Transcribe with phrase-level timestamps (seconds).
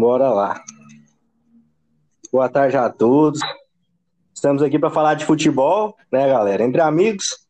[0.00, 0.60] Bora lá.
[2.32, 3.40] Boa tarde a todos.
[4.34, 6.64] Estamos aqui para falar de futebol, né, galera?
[6.64, 7.46] Entre amigos,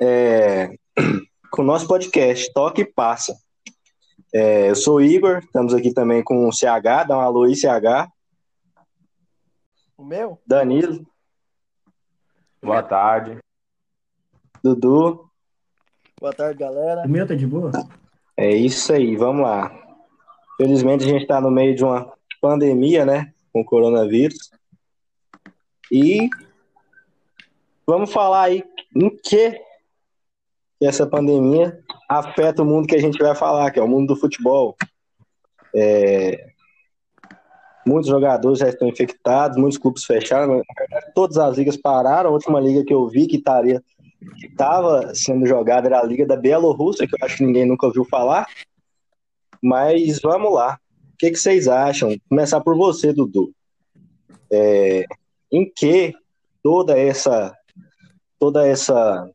[0.00, 0.70] é...
[1.50, 3.36] com o nosso podcast Toque e Passa.
[4.32, 7.56] É, eu sou o Igor, estamos aqui também com o CH, dá um alô aí,
[7.56, 8.08] CH.
[9.98, 10.40] O meu?
[10.46, 11.04] Danilo.
[12.62, 13.38] Boa tarde.
[14.62, 15.28] Dudu.
[16.20, 17.02] Boa tarde, galera.
[17.04, 17.72] O meu tá de boa?
[18.36, 19.81] É isso aí, vamos lá.
[20.62, 23.32] Felizmente a gente está no meio de uma pandemia, né?
[23.52, 24.48] Com o coronavírus.
[25.90, 26.30] E
[27.84, 28.62] vamos falar aí
[28.94, 29.60] em que
[30.80, 31.76] essa pandemia
[32.08, 34.76] afeta o mundo que a gente vai falar, que é o mundo do futebol.
[35.74, 36.52] É...
[37.84, 40.62] Muitos jogadores já estão infectados, muitos clubes fecharam,
[41.12, 42.30] todas as ligas pararam.
[42.30, 43.82] A última liga que eu vi que estaria
[44.38, 47.84] que estava sendo jogada era a liga da Bielorrússia, que eu acho que ninguém nunca
[47.84, 48.46] ouviu falar.
[49.62, 50.78] Mas vamos lá.
[51.14, 52.16] O que, que vocês acham?
[52.28, 53.52] Começar por você, Dudu.
[54.50, 55.04] É,
[55.50, 56.12] em que
[56.62, 57.56] toda essa
[58.38, 59.30] toda essa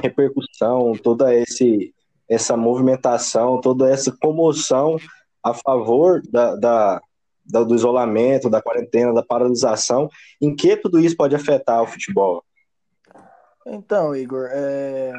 [0.00, 1.94] repercussão, toda esse,
[2.26, 4.96] essa movimentação, toda essa comoção
[5.42, 7.02] a favor da, da,
[7.44, 10.08] da, do isolamento, da quarentena, da paralisação,
[10.40, 12.42] em que tudo isso pode afetar o futebol?
[13.66, 15.12] Então, Igor, é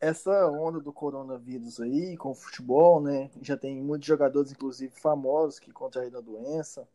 [0.00, 3.30] essa onda do coronavírus aí com o futebol, né?
[3.42, 6.88] Já tem muitos jogadores, inclusive famosos, que contraíram a doença.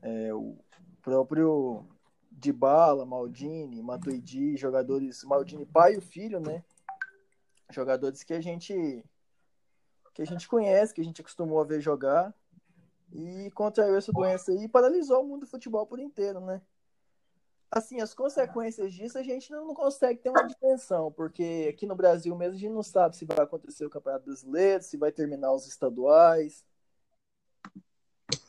[0.00, 0.56] É, o
[1.02, 1.84] próprio
[2.30, 6.64] Dybala, Maldini, Matuidi, jogadores Maldini pai e filho, né?
[7.70, 9.04] Jogadores que a gente
[10.14, 12.34] que a gente conhece, que a gente acostumou a ver jogar
[13.12, 16.60] e contraiu essa doença aí e paralisou o mundo do futebol por inteiro, né?
[17.72, 22.36] Assim, as consequências disso a gente não, consegue ter uma dimensão, porque aqui no Brasil
[22.36, 25.66] mesmo a gente não sabe se vai acontecer o Campeonato Brasileiro, se vai terminar os
[25.66, 26.62] estaduais.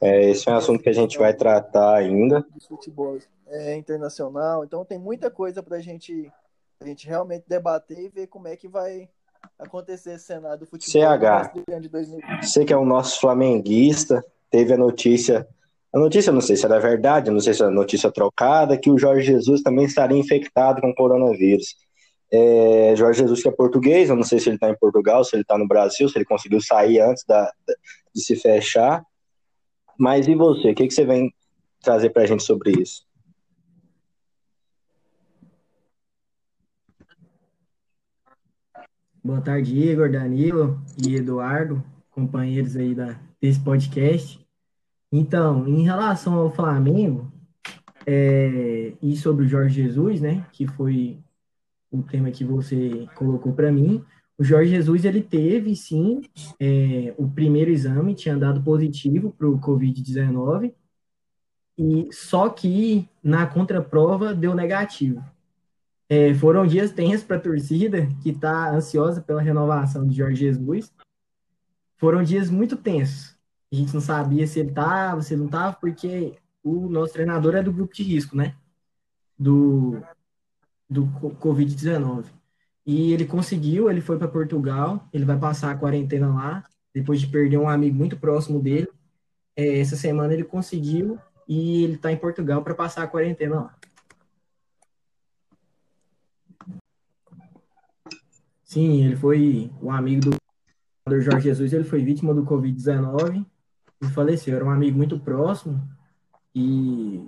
[0.02, 2.46] É, esse é um assunto que a gente vai tratar ainda.
[2.68, 3.18] Futebol
[3.48, 6.30] é internacional, então tem muita coisa para gente,
[6.82, 9.10] a gente realmente debater e ver como é que vai
[9.58, 11.02] acontecer esse cenário do futebol.
[11.02, 11.54] CH,
[12.42, 15.48] você que é o nosso flamenguista, teve a notícia
[15.94, 18.98] a notícia, não sei se era verdade, não sei se é notícia trocada, que o
[18.98, 21.76] Jorge Jesus também estaria infectado com coronavírus.
[22.32, 25.36] É, Jorge Jesus, que é português, eu não sei se ele está em Portugal, se
[25.36, 27.52] ele está no Brasil, se ele conseguiu sair antes da,
[28.14, 29.06] de se fechar.
[30.00, 30.72] Mas e você?
[30.72, 31.32] O que, que você vem
[31.80, 33.06] trazer para a gente sobre isso?
[39.24, 44.43] Boa tarde, Igor, Danilo e Eduardo, companheiros aí da, desse podcast.
[45.16, 47.32] Então, em relação ao Flamengo
[48.04, 51.20] é, e sobre o Jorge Jesus, né, que foi
[51.92, 54.04] o tema que você colocou para mim,
[54.40, 56.24] o Jorge Jesus ele teve sim
[56.60, 60.74] é, o primeiro exame tinha dado positivo para o Covid-19
[61.78, 65.24] e só que na contraprova deu negativo.
[66.10, 70.92] É, foram dias tensos para a torcida que está ansiosa pela renovação de Jorge Jesus.
[71.98, 73.33] Foram dias muito tensos
[73.74, 77.56] a gente não sabia se ele estava, se ele não estava, porque o nosso treinador
[77.56, 78.56] é do grupo de risco, né?
[79.38, 80.00] Do,
[80.88, 82.26] do Covid-19.
[82.86, 86.64] E ele conseguiu, ele foi para Portugal, ele vai passar a quarentena lá,
[86.94, 88.88] depois de perder um amigo muito próximo dele.
[89.56, 91.18] É, essa semana ele conseguiu
[91.48, 93.76] e ele está em Portugal para passar a quarentena lá.
[98.64, 100.30] Sim, ele foi o amigo
[101.08, 103.53] do Jorge Jesus, ele foi vítima do Covid-19 e
[104.10, 104.56] faleceu.
[104.56, 105.82] Era um amigo muito próximo
[106.56, 107.28] e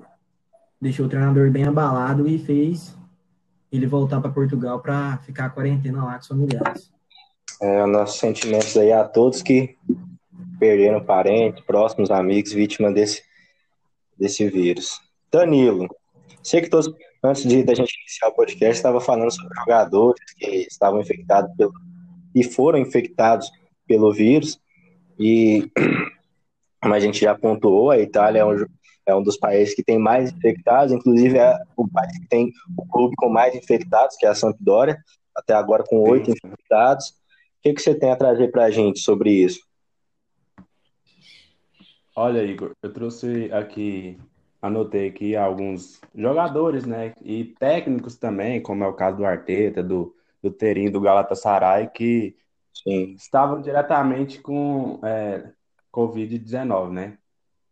[0.82, 2.96] deixou o treinador bem abalado e fez
[3.72, 6.92] ele voltar para Portugal para ficar a quarentena lá com os familiares.
[7.62, 9.78] É, nossos sentimentos aí a todos que
[10.60, 13.24] perderam parentes, próximos amigos, vítimas desse,
[14.18, 15.00] desse vírus.
[15.32, 15.88] Danilo,
[16.44, 16.94] sei que todos,
[17.24, 21.74] antes de da gente iniciar o podcast, estava falando sobre jogadores que estavam infectados pelo,
[22.34, 23.50] e foram infectados
[23.88, 24.60] pelo vírus,
[25.18, 25.72] e
[26.86, 28.64] como a gente já pontuou, a Itália é um,
[29.08, 32.86] é um dos países que tem mais infectados, inclusive é o país que tem o
[32.86, 34.96] clube com mais infectados, que é a Sampdoria,
[35.36, 37.08] até agora com oito infectados.
[37.08, 37.14] O
[37.64, 39.62] que, que você tem a trazer para a gente sobre isso?
[42.16, 44.20] Olha, Igor, eu trouxe aqui,
[44.62, 50.16] anotei aqui alguns jogadores, né, e técnicos também, como é o caso do Arteta, do,
[50.40, 52.36] do Terim, do Galatasaray, que
[52.72, 53.16] Sim.
[53.18, 55.50] estavam diretamente com é,
[55.96, 57.18] Covid-19, né?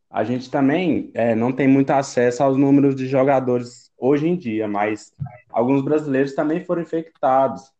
[0.09, 4.67] A gente também é, não tem muito acesso aos números de jogadores hoje em dia,
[4.67, 5.11] mas
[5.51, 7.71] alguns brasileiros também foram infectados,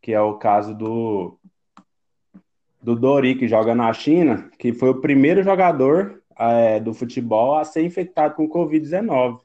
[0.00, 1.38] que é o caso do
[2.80, 7.64] do Dori, que joga na China, que foi o primeiro jogador é, do futebol a
[7.64, 9.40] ser infectado com Covid-19.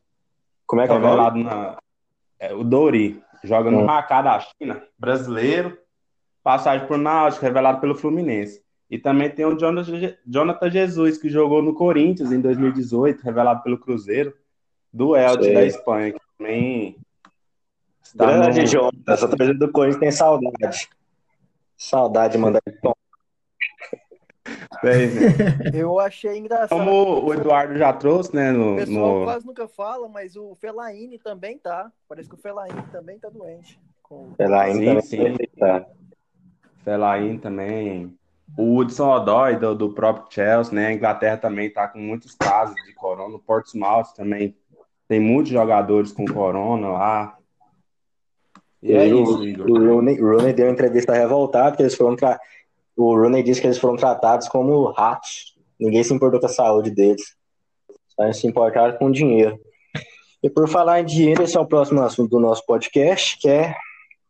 [0.68, 1.78] Como é que é o na.
[2.40, 3.86] É, o Dori, joga no Hum.
[3.86, 5.76] Macá da China, brasileiro,
[6.44, 8.62] passagem por Náutico, revelado pelo Fluminense.
[8.92, 13.64] E também tem o Jonathan Je- Jonathan Jesus, que jogou no Corinthians em 2018, revelado
[13.64, 14.36] pelo Cruzeiro,
[14.92, 15.54] do Elche Sei.
[15.54, 16.98] da Espanha, que também
[18.04, 18.92] está Grande no- João.
[19.08, 20.90] Essa torcida do Corinthians tem saudade.
[21.78, 22.96] Saudade de mandar ele tomar.
[24.84, 25.22] Bem, né?
[25.74, 26.70] Eu achei engraçado.
[26.78, 30.54] Como o Eduardo já trouxe, né, O no, pessoal no- quase nunca fala, mas o
[30.56, 31.90] Fellaini também tá.
[32.10, 33.80] Parece que o Fellaini também tá doente.
[34.04, 34.34] Com...
[34.34, 35.38] Pela Sim, ainda sim.
[35.58, 35.86] Tá.
[36.84, 38.18] Fellaini também.
[38.58, 40.88] O Hudson Odoi, do, do próprio Chelsea, né?
[40.88, 43.36] A Inglaterra também está com muitos casos de corona.
[43.36, 44.56] O Portsmouth também
[45.08, 47.38] tem muitos jogadores com corona lá.
[48.82, 49.70] E é o, isso, Igor.
[49.70, 52.40] o Rooney, deu uma entrevista revoltada que eles foram tra...
[52.96, 55.56] O Rooney disse que eles foram tratados como ratos.
[55.80, 57.36] Ninguém se importou com a saúde deles.
[58.10, 59.60] Só se importaram com dinheiro.
[60.44, 63.76] E por falar em dinheiro, esse é o próximo assunto do nosso podcast, que é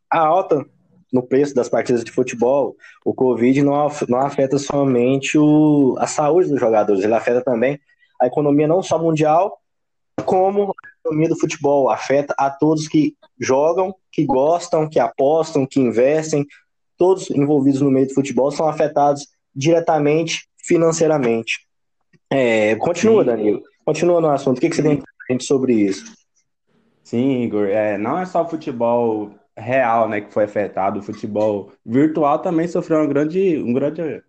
[0.09, 0.65] a alta
[1.11, 2.75] no preço das partidas de futebol.
[3.05, 7.79] O Covid não, não afeta somente o, a saúde dos jogadores, ele afeta também
[8.21, 9.59] a economia não só mundial,
[10.23, 11.89] como a economia do futebol.
[11.89, 16.45] Afeta a todos que jogam, que gostam, que apostam, que investem.
[16.97, 19.25] Todos envolvidos no meio do futebol são afetados
[19.55, 21.67] diretamente financeiramente.
[22.29, 23.29] É, continua, Sim.
[23.29, 23.63] Danilo.
[23.83, 24.59] Continua no assunto.
[24.59, 26.13] O que, que você tem pra gente sobre isso?
[27.03, 27.65] Sim, Igor.
[27.67, 29.31] É, não é só o futebol
[29.61, 30.99] real, né, que foi afetado.
[30.99, 34.23] O futebol virtual também sofreu uma grande, um grande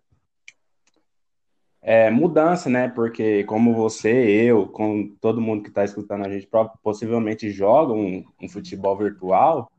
[1.81, 2.87] é, mudança, né?
[2.87, 6.47] Porque como você, eu, com todo mundo que está escutando a gente,
[6.81, 9.69] possivelmente joga um, um futebol virtual,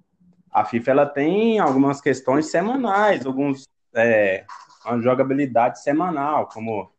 [0.51, 4.45] a FIFA ela tem algumas questões semanais, alguns é,
[4.85, 6.93] uma jogabilidade semanal, como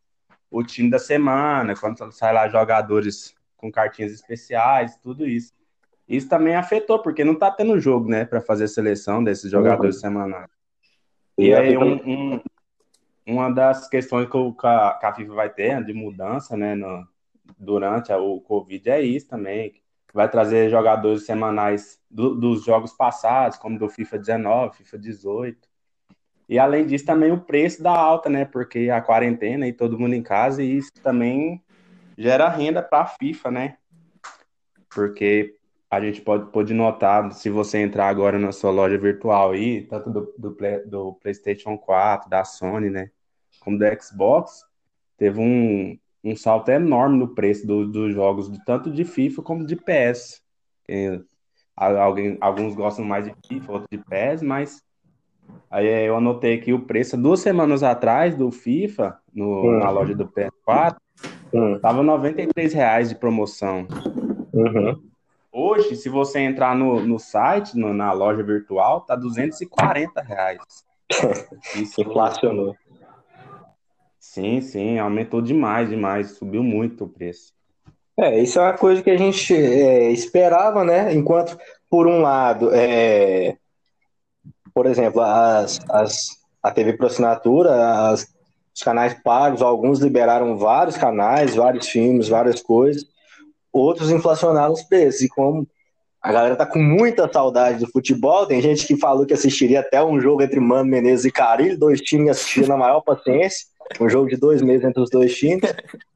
[0.50, 5.52] o time da semana, quando sai lá jogadores com cartinhas especiais, tudo isso.
[6.08, 9.96] Isso também afetou, porque não tá tendo jogo, né, para fazer a seleção desses jogadores
[10.00, 10.50] semanais.
[11.36, 12.40] E aí, um- um-
[13.26, 16.74] uma das questões que, o- que a, que a FIFA vai ter de mudança, né,
[16.74, 17.06] no-
[17.58, 19.74] durante a- o Covid é isso também.
[20.14, 25.68] Vai trazer jogadores semanais do- dos jogos passados, como do FIFA 19, FIFA 18.
[26.48, 30.14] E além disso, também o preço da alta, né, porque a quarentena e todo mundo
[30.14, 31.60] em casa, e isso também
[32.16, 33.76] gera renda para a FIFA, né?
[34.94, 35.55] Porque
[35.90, 40.10] a gente pode, pode notar, se você entrar agora na sua loja virtual aí, tanto
[40.10, 40.56] do, do,
[40.86, 43.10] do PlayStation 4, da Sony, né?
[43.60, 44.64] Como do Xbox,
[45.16, 49.76] teve um, um salto enorme no preço do- dos jogos, tanto de FIFA como de
[49.76, 50.40] PS.
[50.84, 51.20] Que
[51.76, 54.82] a- alguém, alguns gostam mais de FIFA, outros de PS, mas
[55.70, 59.78] aí eu anotei aqui o preço duas semanas atrás do FIFA, no, Hum.
[59.78, 60.96] na loja do PS4,
[61.54, 63.86] Hum, tava 93 reais de promoção.
[64.52, 65.05] uhum.
[65.58, 70.58] Hoje, se você entrar no, no site, no- na loja virtual, tá 240 reais.
[71.74, 72.76] Isso, Inflacionou.
[74.20, 77.54] sim, sim, aumentou demais, demais, subiu muito o preço.
[78.18, 81.14] É, isso é uma coisa que a gente é, esperava, né?
[81.14, 81.56] Enquanto,
[81.88, 83.56] por um lado, é,
[84.74, 86.26] por exemplo, as, as,
[86.62, 88.26] a TV por assinatura, as,
[88.74, 93.06] os canais pagos, alguns liberaram vários canais, vários filmes, várias coisas,
[93.76, 95.22] outros inflacionaram os preços.
[95.22, 95.66] E como
[96.22, 100.02] a galera tá com muita saudade do futebol, tem gente que falou que assistiria até
[100.02, 103.66] um jogo entre Mano Menezes e Carilho, dois times assistindo na maior paciência,
[104.00, 105.60] um jogo de dois meses entre os dois times.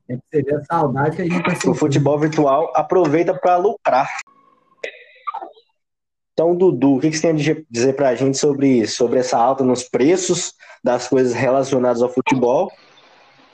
[0.07, 4.09] Que você vê a saudade que a gente tá O futebol virtual aproveita para lucrar.
[6.33, 8.87] Então, Dudu, o que você tem a dizer para a gente sobre?
[8.89, 12.73] Sobre essa alta nos preços das coisas relacionadas ao futebol,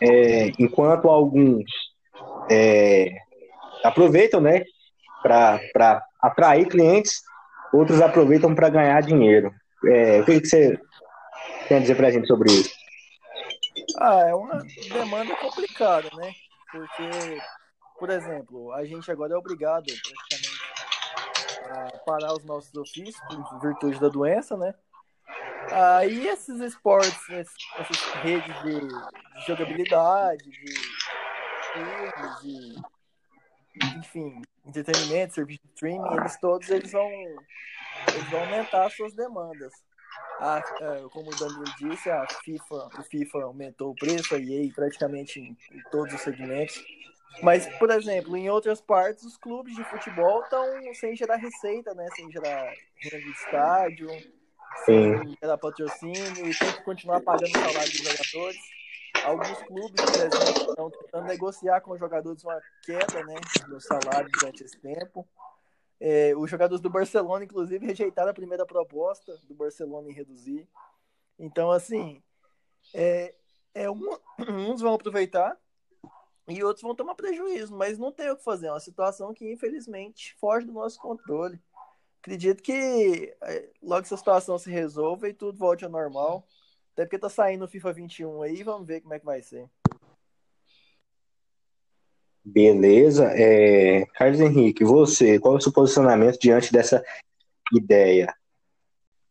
[0.01, 1.65] É, enquanto alguns
[2.51, 3.11] é,
[3.89, 4.65] aproveitam, né,
[5.23, 7.23] para atrair clientes,
[7.73, 9.53] outros aproveitam para ganhar dinheiro.
[9.85, 10.79] É, o que que você
[11.69, 12.71] tem a dizer para a gente sobre isso?
[13.99, 14.59] Ah, é uma
[14.93, 16.33] demanda complicada, né?
[16.71, 17.39] Porque,
[17.99, 19.87] por exemplo, a gente agora é obrigado
[21.71, 24.75] a parar os nossos ofícios por virtude da doença, né?
[25.71, 30.75] Aí esses esportes, essas redes de, de jogabilidade, de
[31.73, 32.96] filmes, de
[33.99, 39.73] enfim, entretenimento, serviço de streaming, eles todos eles vão, eles vão aumentar as suas demandas.
[40.41, 44.71] A, é, como o Danilo disse, a FIFA, o FIFA aumentou o preço, a EA
[44.75, 46.85] praticamente em, em todos os segmentos.
[47.43, 50.65] Mas, por exemplo, em outras partes, os clubes de futebol estão
[50.95, 52.07] sem gerar receita, né?
[52.15, 54.09] Sem gerar renda de estádio,
[54.85, 58.61] sem gerar patrocínio e tem que continuar pagando o salário dos jogadores.
[59.27, 63.35] Alguns clubes, por exemplo, estão tentando negociar com os jogadores uma queda né,
[63.67, 65.27] no salário durante esse tempo.
[65.99, 70.69] É, os jogadores do Barcelona, inclusive, rejeitaram a primeira proposta do Barcelona em reduzir.
[71.39, 72.23] Então, assim,
[72.95, 73.35] é,
[73.75, 74.21] é uma,
[74.71, 75.59] uns vão aproveitar
[76.47, 78.69] e outros vão tomar prejuízo, mas não tem o que fazer.
[78.69, 81.61] É uma situação que, infelizmente, foge do nosso controle.
[82.21, 86.47] Acredito que é, logo essa situação se resolva e tudo volte ao normal.
[86.97, 89.69] Até porque tá saindo o FIFA 21 aí, vamos ver como é que vai ser.
[92.43, 93.27] Beleza.
[93.35, 94.07] É...
[94.15, 97.05] Carlos Henrique, você, qual é o seu posicionamento diante dessa
[97.71, 98.35] ideia?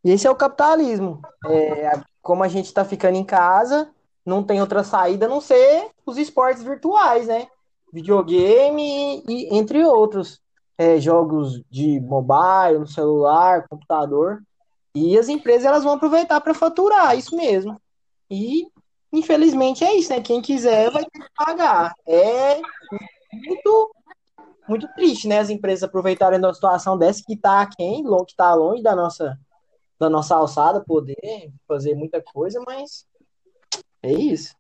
[0.04, 1.24] Esse é o capitalismo.
[1.48, 3.90] É, como a gente está ficando em casa,
[4.24, 7.48] não tem outra saída a não ser os esportes virtuais, né?
[7.92, 10.40] Videogame e, entre outros.
[10.78, 14.44] É, jogos de mobile, no celular, computador.
[14.96, 17.80] E as empresas elas vão aproveitar para faturar, isso mesmo.
[18.32, 18.66] E
[19.12, 20.22] infelizmente é isso, né?
[20.22, 21.94] Quem quiser vai ter que pagar.
[22.08, 22.62] É
[23.34, 23.92] muito,
[24.70, 25.40] muito triste, né?
[25.40, 29.38] As empresas aproveitarem da situação dessa que está quem, que está longe da nossa,
[30.00, 33.06] da nossa alçada, poder fazer muita coisa, mas
[34.02, 34.56] é isso.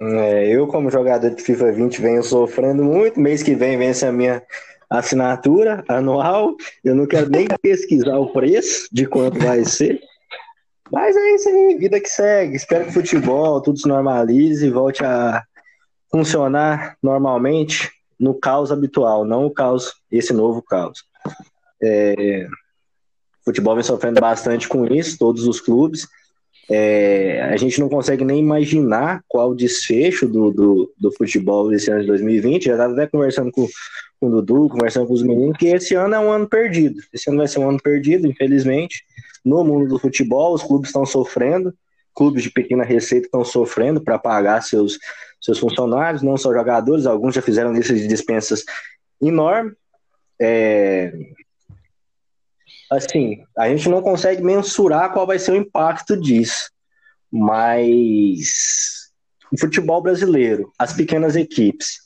[0.00, 3.18] É, eu, como jogador de FIFA 20, venho sofrendo muito.
[3.18, 4.42] Mês que vem vence a minha
[4.90, 6.56] assinatura anual.
[6.82, 10.00] Eu não quero nem pesquisar o preço de quanto vai ser.
[10.92, 12.56] Mas é isso aí, vida que segue.
[12.56, 15.42] Espero que o futebol tudo se normalize e volte a
[16.10, 21.04] funcionar normalmente no caos habitual, não o caos, esse novo caos.
[21.82, 22.46] É,
[23.40, 26.06] o futebol vem sofrendo bastante com isso, todos os clubes.
[26.70, 31.90] É, a gente não consegue nem imaginar qual o desfecho do, do, do futebol desse
[31.90, 32.64] ano de 2020.
[32.64, 33.66] Já estava até conversando com,
[34.20, 37.02] com o Dudu, conversando com os meninos, que esse ano é um ano perdido.
[37.12, 39.04] Esse ano vai ser um ano perdido, infelizmente.
[39.44, 41.74] No mundo do futebol, os clubes estão sofrendo,
[42.14, 44.98] clubes de pequena receita estão sofrendo para pagar seus,
[45.40, 48.64] seus funcionários, não só jogadores, alguns já fizeram listas de dispensas
[49.20, 49.74] enormes.
[50.40, 51.12] É,
[52.90, 56.70] assim, a gente não consegue mensurar qual vai ser o impacto disso,
[57.30, 59.10] mas
[59.52, 61.98] o futebol brasileiro, as pequenas equipes,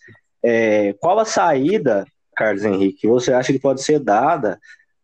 [0.42, 2.06] é, qual a saída,
[2.37, 4.58] Carlos Henrique, você acha que pode ser dada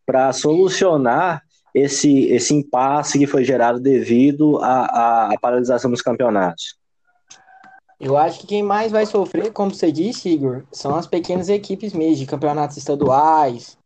[0.06, 1.42] para solucionar
[1.74, 6.76] esse, esse impasse que foi gerado devido à, à paralisação dos campeonatos?
[7.98, 11.92] Eu acho que quem mais vai sofrer, como você disse, Igor, são as pequenas equipes
[11.92, 13.78] mesmo, de campeonatos estaduais,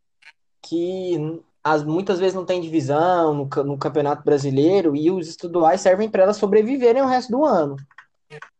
[0.62, 6.08] que as, muitas vezes não tem divisão no, no Campeonato Brasileiro e os estaduais servem
[6.08, 7.76] para elas sobreviverem o resto do ano.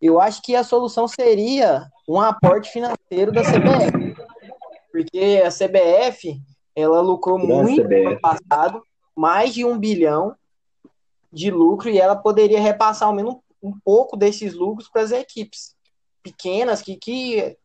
[0.01, 4.17] Eu acho que a solução seria um aporte financeiro da CBF.
[4.91, 6.41] Porque a CBF,
[6.75, 8.03] ela lucrou muito CBF.
[8.03, 8.83] no ano passado,
[9.15, 10.35] mais de um bilhão
[11.31, 15.77] de lucro, e ela poderia repassar ao menos um pouco desses lucros para as equipes
[16.23, 17.57] pequenas que, que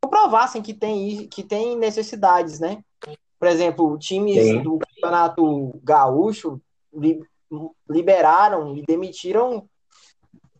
[0.00, 2.82] comprovassem que tem, que tem necessidades, né?
[3.38, 4.62] Por exemplo, times Sim.
[4.62, 6.60] do Campeonato Gaúcho
[6.92, 7.20] li,
[7.88, 9.68] liberaram e demitiram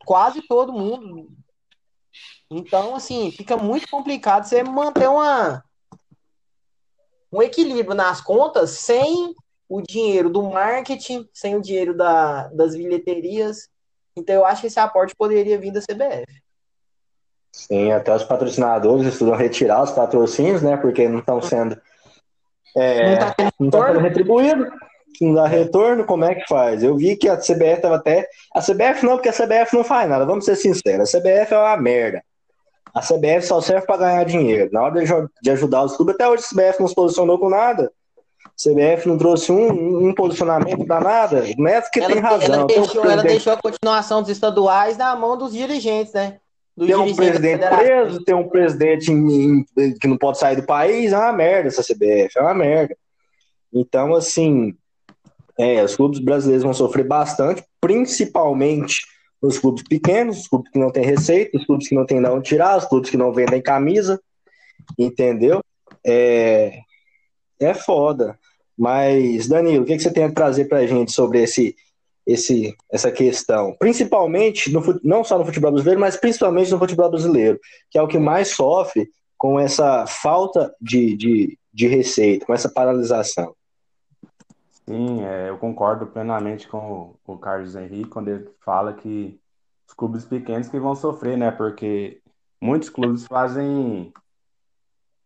[0.05, 1.29] quase todo mundo.
[2.51, 5.63] Então, assim, fica muito complicado você manter uma,
[7.31, 9.35] um equilíbrio nas contas sem
[9.69, 13.69] o dinheiro do marketing, sem o dinheiro da, das bilheterias.
[14.17, 16.25] Então, eu acho que esse aporte poderia vir da CBF.
[17.53, 20.77] Sim, até os patrocinadores estudam retirar os patrocínios, né?
[20.77, 21.79] Porque não estão sendo
[22.77, 24.71] é, não está sendo tá retribuído,
[25.21, 26.83] não dá retorno, como é que faz?
[26.83, 28.29] Eu vi que a CBF estava até.
[28.55, 31.15] A CBF não, porque a CBF não faz nada, vamos ser sinceros.
[31.15, 32.23] A CBF é uma merda.
[32.95, 34.71] A CBF só serve para ganhar dinheiro.
[34.73, 35.05] Na hora
[35.43, 37.93] de ajudar os clubes, até hoje a CBF não se posicionou com nada.
[38.45, 41.37] A CBF não trouxe um, um posicionamento danado.
[41.57, 42.55] Não é que ela, tem razão.
[42.55, 46.39] Ela deixou, ela deixou a continuação dos estaduais na mão dos dirigentes, né?
[46.79, 51.13] Tem um presidente preso, tem um presidente em, em, que não pode sair do país,
[51.13, 52.97] é uma merda essa CBF, é uma merda.
[53.73, 54.75] Então, assim,
[55.59, 59.07] é, os clubes brasileiros vão sofrer bastante, principalmente
[59.41, 62.29] os clubes pequenos, os clubes que não têm receita, os clubes que não têm de
[62.29, 64.21] onde tirar, os clubes que não vendem camisa,
[64.99, 65.61] entendeu?
[66.05, 66.81] É,
[67.61, 68.39] é foda.
[68.77, 71.75] Mas, Danilo, o que, que você tem a trazer pra gente sobre esse
[72.29, 77.59] esse, essa questão, principalmente, no, não só no futebol brasileiro, mas principalmente no futebol brasileiro,
[77.91, 82.69] que é o que mais sofre com essa falta de, de, de receita, com essa
[82.69, 83.55] paralisação.
[84.87, 89.41] Sim, é, eu concordo plenamente com o, o Carlos Henrique quando ele fala que
[89.87, 91.51] os clubes pequenos que vão sofrer, né?
[91.51, 92.21] Porque
[92.61, 94.13] muitos clubes fazem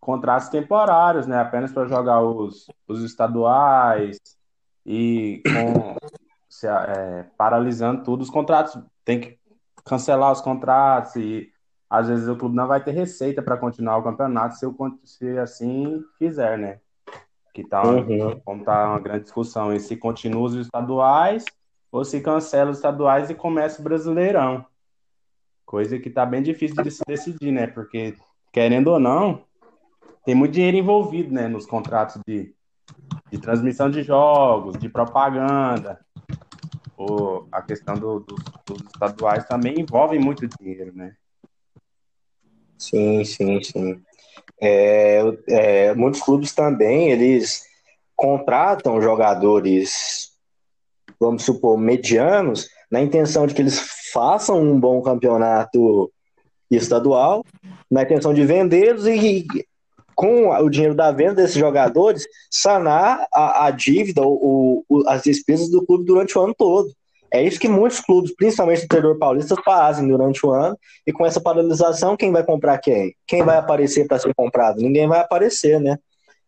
[0.01, 1.41] contratos temporários, né?
[1.41, 4.19] Apenas para jogar os, os estaduais,
[4.85, 5.97] e com,
[6.63, 9.39] se, é, paralisando tudo, os contratos tem que
[9.85, 11.51] cancelar os contratos e
[11.91, 15.39] às vezes o clube não vai ter receita para continuar o campeonato se, eu, se
[15.39, 16.79] assim fizer, né?
[17.53, 18.41] Que tá, uhum.
[18.45, 21.45] como tá uma grande discussão, e se continua os estaduais
[21.91, 24.65] ou se cancela os estaduais e começa o Brasileirão.
[25.67, 27.67] Coisa que tá bem difícil de se decidir, né?
[27.67, 28.17] Porque,
[28.53, 29.45] querendo ou não,
[30.25, 31.49] tem muito dinheiro envolvido, né?
[31.49, 32.55] Nos contratos de,
[33.31, 36.01] de transmissão de jogos, de propaganda.
[36.97, 38.35] Ou a questão do, do,
[38.67, 41.15] dos estaduais também envolve muito dinheiro, né?
[42.79, 44.03] Sim, sim, sim.
[44.61, 47.65] É, é, muitos clubes também, eles
[48.15, 50.33] contratam jogadores,
[51.19, 53.79] vamos supor, medianos, na intenção de que eles
[54.13, 56.13] façam um bom campeonato
[56.71, 57.45] estadual,
[57.91, 59.47] na intenção de vendê-los e,
[60.15, 65.85] com o dinheiro da venda desses jogadores, sanar a, a dívida, ou, as despesas do
[65.85, 66.93] clube durante o ano todo.
[67.33, 70.79] É isso que muitos clubes, principalmente do interior paulista, fazem durante o ano.
[71.07, 73.15] E com essa paralisação, quem vai comprar quem?
[73.27, 74.83] Quem vai aparecer para ser comprado?
[74.83, 75.97] Ninguém vai aparecer, né?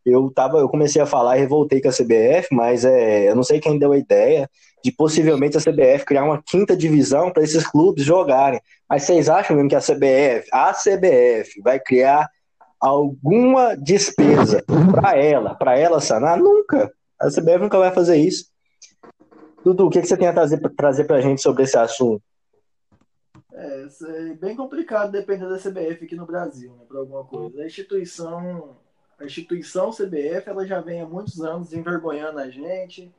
[0.04, 3.42] Eu, tava, eu comecei a falar e revoltei com a CBF, mas é, eu não
[3.42, 4.50] sei quem deu a ideia
[4.84, 8.60] de possivelmente a CBF criar uma quinta divisão para esses clubes jogarem.
[8.86, 12.28] Mas vocês acham mesmo que a CBF, a CBF, vai criar
[12.84, 14.62] alguma despesa
[14.92, 16.38] para ela, para ela sanar?
[16.38, 16.92] Nunca.
[17.18, 18.52] A CBF nunca vai fazer isso.
[19.64, 22.22] Dudu, o que, que você tem a trazer, trazer para a gente sobre esse assunto?
[23.54, 27.62] É, é bem complicado depender da CBF aqui no Brasil, né, para alguma coisa.
[27.62, 28.76] A instituição,
[29.18, 33.10] a instituição CBF, ela já vem há muitos anos envergonhando a gente.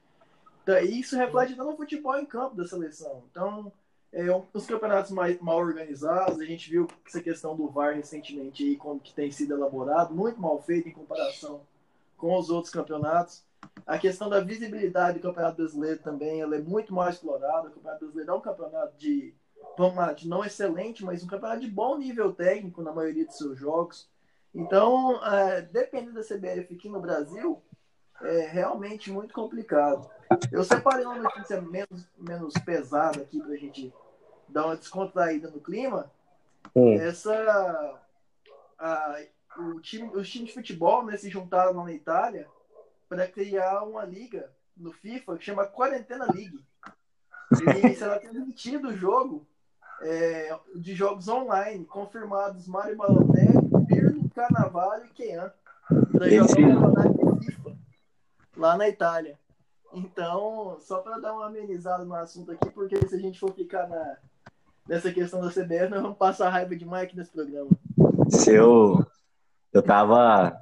[0.62, 3.24] Então, isso reflete até no futebol em campo da seleção.
[3.32, 3.72] Então,
[4.16, 8.78] é, os campeonatos mais mal organizados, a gente viu essa questão do VAR recentemente aí,
[8.78, 11.60] como que tem sido elaborado, muito mal feito em comparação
[12.16, 13.44] com os outros campeonatos.
[13.86, 17.68] A questão da visibilidade do Campeonato Brasileiro também, ela é muito mais explorada.
[17.68, 19.36] O Campeonato Brasileiro é um campeonato de,
[19.78, 23.36] vamos lá, de não excelente, mas um campeonato de bom nível técnico na maioria de
[23.36, 24.10] seus jogos.
[24.54, 27.62] Então, é, dependendo da CBF aqui no Brasil,
[28.22, 30.10] é realmente muito complicado.
[30.50, 33.94] Eu separei uma notícia menos, menos pesada aqui para a gente
[34.48, 36.12] dar uma descontraída no clima.
[37.00, 38.00] Essa.
[38.78, 39.22] A,
[39.58, 42.48] o time, os times de futebol né, se juntaram lá na Itália
[43.08, 46.60] para criar uma liga no FIFA que chama Quarentena League.
[47.52, 49.48] E será transmitido o jogo
[50.02, 55.54] é, de jogos online, confirmados Mário Balotelli, Pirlo, Carnaval e Kean.
[56.12, 57.04] Para jogar
[57.40, 57.78] FIFA
[58.58, 59.40] lá na Itália.
[59.94, 63.88] Então, só para dar uma amenizada no assunto aqui, porque se a gente for ficar
[63.88, 64.18] na,
[64.88, 67.70] nessa questão da CBF, nós vamos passar raiva demais aqui nesse programa.
[68.30, 69.06] Se eu,
[69.86, 70.56] tava.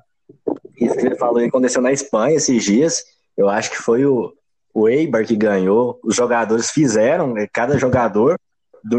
[0.75, 3.03] Isso que você falou que aconteceu na Espanha esses dias.
[3.37, 4.33] Eu acho que foi o,
[4.73, 5.99] o Eibar que ganhou.
[6.03, 8.37] Os jogadores fizeram, né, cada jogador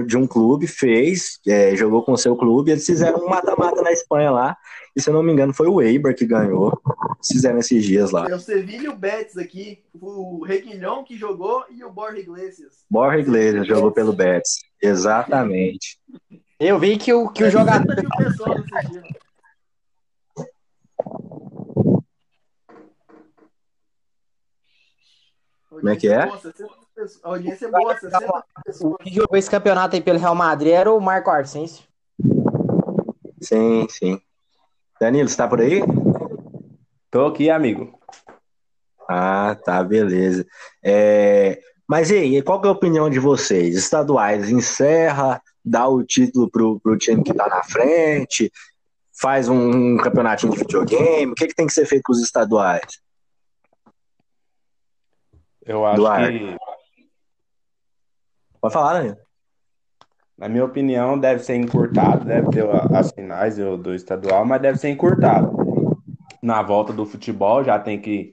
[0.06, 3.92] de um clube fez, é, jogou com o seu clube, eles fizeram um mata-mata na
[3.92, 4.56] Espanha lá,
[4.96, 6.80] e se eu não me engano foi o Eibar que ganhou,
[7.26, 8.28] fizeram esses dias lá.
[8.28, 12.84] É o Sevilha e o Betis aqui, o Reguilhão que jogou e o Borja Iglesias.
[12.88, 15.98] Borja Iglesias jogou pelo Betis, exatamente.
[16.60, 17.94] Eu vi que o, que o jogador...
[25.68, 26.22] Como é que é?
[27.24, 28.94] A audiência é boa, 60 pessoas.
[28.94, 31.84] O que jogou esse campeonato aí pelo Real Madrid era o Marco Arsêncio.
[33.40, 34.20] Sim, sim.
[35.00, 35.80] Danilo, você tá por aí?
[37.10, 37.98] Tô aqui, amigo.
[39.08, 40.46] Ah, tá, beleza.
[40.82, 41.60] É...
[41.86, 43.76] Mas e aí, qual é a opinião de vocês?
[43.76, 48.50] Estaduais, encerra, dá o título pro, pro time que tá na frente,
[49.20, 52.22] faz um, um campeonatinho de videogame, o que, que tem que ser feito com os
[52.22, 53.00] estaduais?
[55.66, 56.38] Eu acho Duarte.
[56.38, 56.56] que
[58.60, 59.16] Pode falar, né?
[60.36, 64.88] Na minha opinião, deve ser encurtado, deve ter as finais do, estadual, mas deve ser
[64.90, 65.56] encurtado.
[66.42, 68.32] Na volta do futebol, já tem que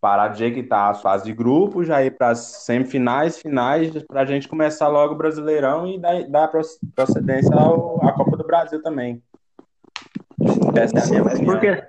[0.00, 4.26] parar de jequitar as fases de grupo, já ir para as semifinais, finais, para a
[4.26, 9.22] gente começar logo o Brasileirão e dar, dar procedência à Copa do Brasil também.
[10.76, 11.46] Essa é a minha opinião.
[11.46, 11.82] Porque,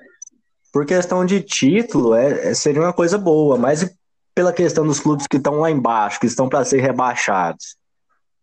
[0.72, 3.94] por questão de título, é, é, seria uma coisa boa, mas
[4.34, 7.76] pela questão dos clubes que estão lá embaixo, que estão para ser rebaixados.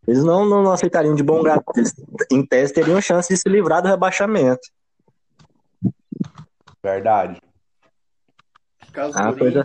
[0.06, 1.62] Eles não, não, não, aceitariam de bom grado.
[1.76, 1.94] Eles,
[2.30, 4.60] em tese, teriam chance de se livrar do rebaixamento.
[6.82, 7.40] Verdade.
[8.92, 9.64] Caso ah, coisa...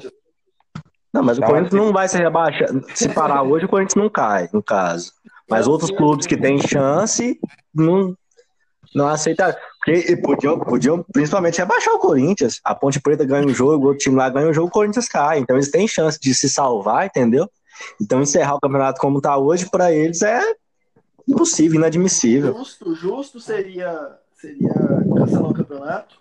[1.14, 2.70] Não, mas o Corinthians não vai se rebaixar.
[2.94, 5.12] Se parar hoje, o Corinthians não cai, no caso.
[5.50, 7.40] Mas outros clubes que têm chance,
[7.74, 8.16] não,
[8.94, 9.58] Não aceita.
[9.84, 12.60] Porque podiam, podiam principalmente rebaixar o Corinthians.
[12.64, 15.08] A Ponte Preta ganha um jogo, o outro time lá ganha um jogo, o Corinthians
[15.08, 15.40] cai.
[15.40, 17.50] Então eles têm chance de se salvar, entendeu?
[18.02, 20.42] Então encerrar o campeonato como tá hoje, para eles é
[21.28, 22.54] impossível, inadmissível.
[22.54, 24.74] Justo, justo seria, seria
[25.16, 26.20] cancelar o campeonato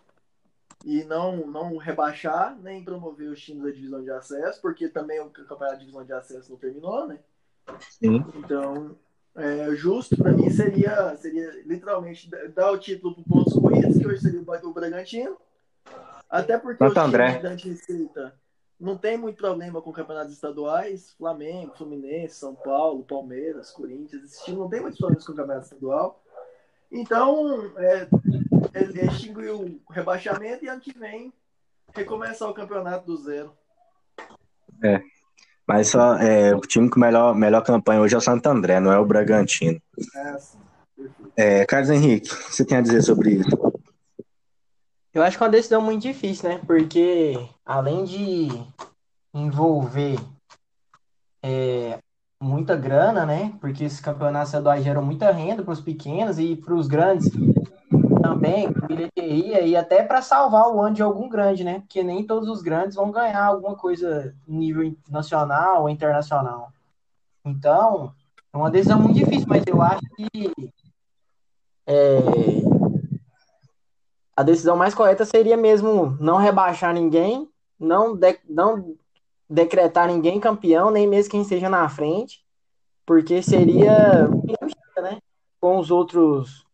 [0.85, 5.31] e não, não rebaixar, nem promover os times da divisão de acesso, porque também o
[5.31, 7.19] campeonato de divisão de acesso não terminou, né?
[7.81, 8.25] Sim.
[8.37, 8.97] Então,
[9.35, 14.21] é, justo para mim seria, seria literalmente dar o título para pontos corridos, que hoje
[14.21, 15.37] seria o Bragantino.
[16.29, 17.39] Até porque o time André.
[17.39, 18.35] da Receita
[18.79, 21.15] não tem muito problema com campeonatos estaduais.
[21.19, 25.65] Flamengo, Fluminense, São Paulo, Palmeiras, Corinthians, esse time não tem muitos problemas com o campeonato
[25.65, 26.23] estadual.
[26.93, 28.09] Então, é,
[28.75, 31.33] ele extinguiu o rebaixamento e ano que vem
[31.95, 33.53] recomeçar o campeonato do zero.
[35.67, 38.93] Mas só, é, o time com melhor, melhor campanha hoje é o Santo André, não
[38.93, 39.81] é o Bragantino.
[40.15, 40.59] É assim.
[41.37, 43.57] É, Carlos Henrique, o que você tem a dizer sobre isso?
[45.17, 46.61] Eu acho que é uma decisão muito difícil, né?
[46.67, 48.49] Porque além de
[49.33, 50.19] envolver
[51.43, 51.99] é,
[52.39, 53.57] muita grana, né?
[53.59, 57.31] Porque esses campeonatos estaduais geram muita renda para os pequenos e para os grandes
[58.23, 61.81] também, bilheteria e até para salvar o ano de algum grande, né?
[61.81, 66.71] Porque nem todos os grandes vão ganhar alguma coisa nível nacional ou internacional.
[67.43, 68.13] Então,
[68.53, 70.53] é uma decisão muito difícil, mas eu acho que
[71.87, 72.19] é,
[74.37, 77.49] a decisão mais correta seria mesmo não rebaixar ninguém,
[77.81, 78.95] não, de- não
[79.49, 82.45] decretar ninguém campeão, nem mesmo quem esteja na frente,
[83.07, 84.29] porque seria
[85.01, 85.19] né?
[85.61, 86.65] Com os outros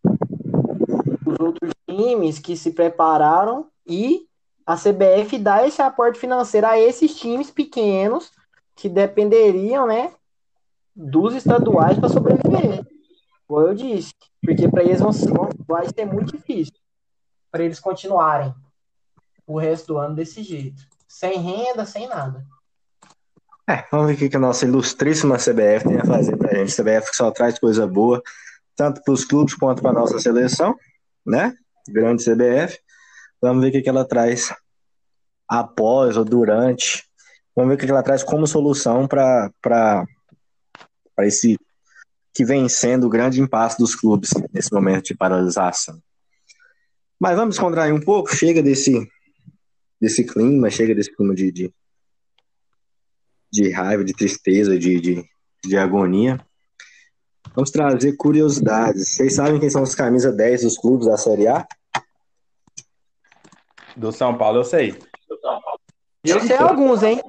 [1.26, 4.26] os outros times que se prepararam e
[4.66, 8.30] a CBF dá esse aporte financeiro a esses times pequenos
[8.76, 10.12] que dependeriam, né,
[10.94, 12.84] dos estaduais para sobreviver.
[13.46, 14.12] Como eu disse,
[14.44, 15.10] porque para eles vão-
[15.66, 16.74] vai ser muito difícil
[17.52, 18.52] para eles continuarem
[19.46, 22.44] o resto do ano desse jeito, sem renda, sem nada.
[23.68, 26.74] É, vamos ver o que a nossa ilustríssima CBF tem a fazer pra gente.
[26.74, 28.22] CBF que só traz coisa boa,
[28.74, 30.74] tanto para os clubes quanto para nossa seleção,
[31.24, 31.54] né?
[31.88, 32.80] Grande CBF.
[33.40, 34.52] Vamos ver o que ela traz
[35.46, 37.04] após ou durante.
[37.54, 40.06] Vamos ver o que ela traz como solução para
[41.20, 41.58] esse
[42.34, 46.00] que vem sendo o grande impasse dos clubes nesse momento de paralisação.
[47.22, 49.08] Mas vamos descontrair um pouco, chega desse,
[50.00, 51.72] desse clima, chega desse clima de, de,
[53.48, 55.24] de raiva, de tristeza, de, de,
[55.64, 56.44] de agonia.
[57.54, 59.10] Vamos trazer curiosidades.
[59.10, 61.64] Vocês sabem quem são os camisa 10 dos clubes da Série A?
[63.96, 64.98] Do São Paulo eu sei.
[66.24, 67.20] Eu sei alguns, hein?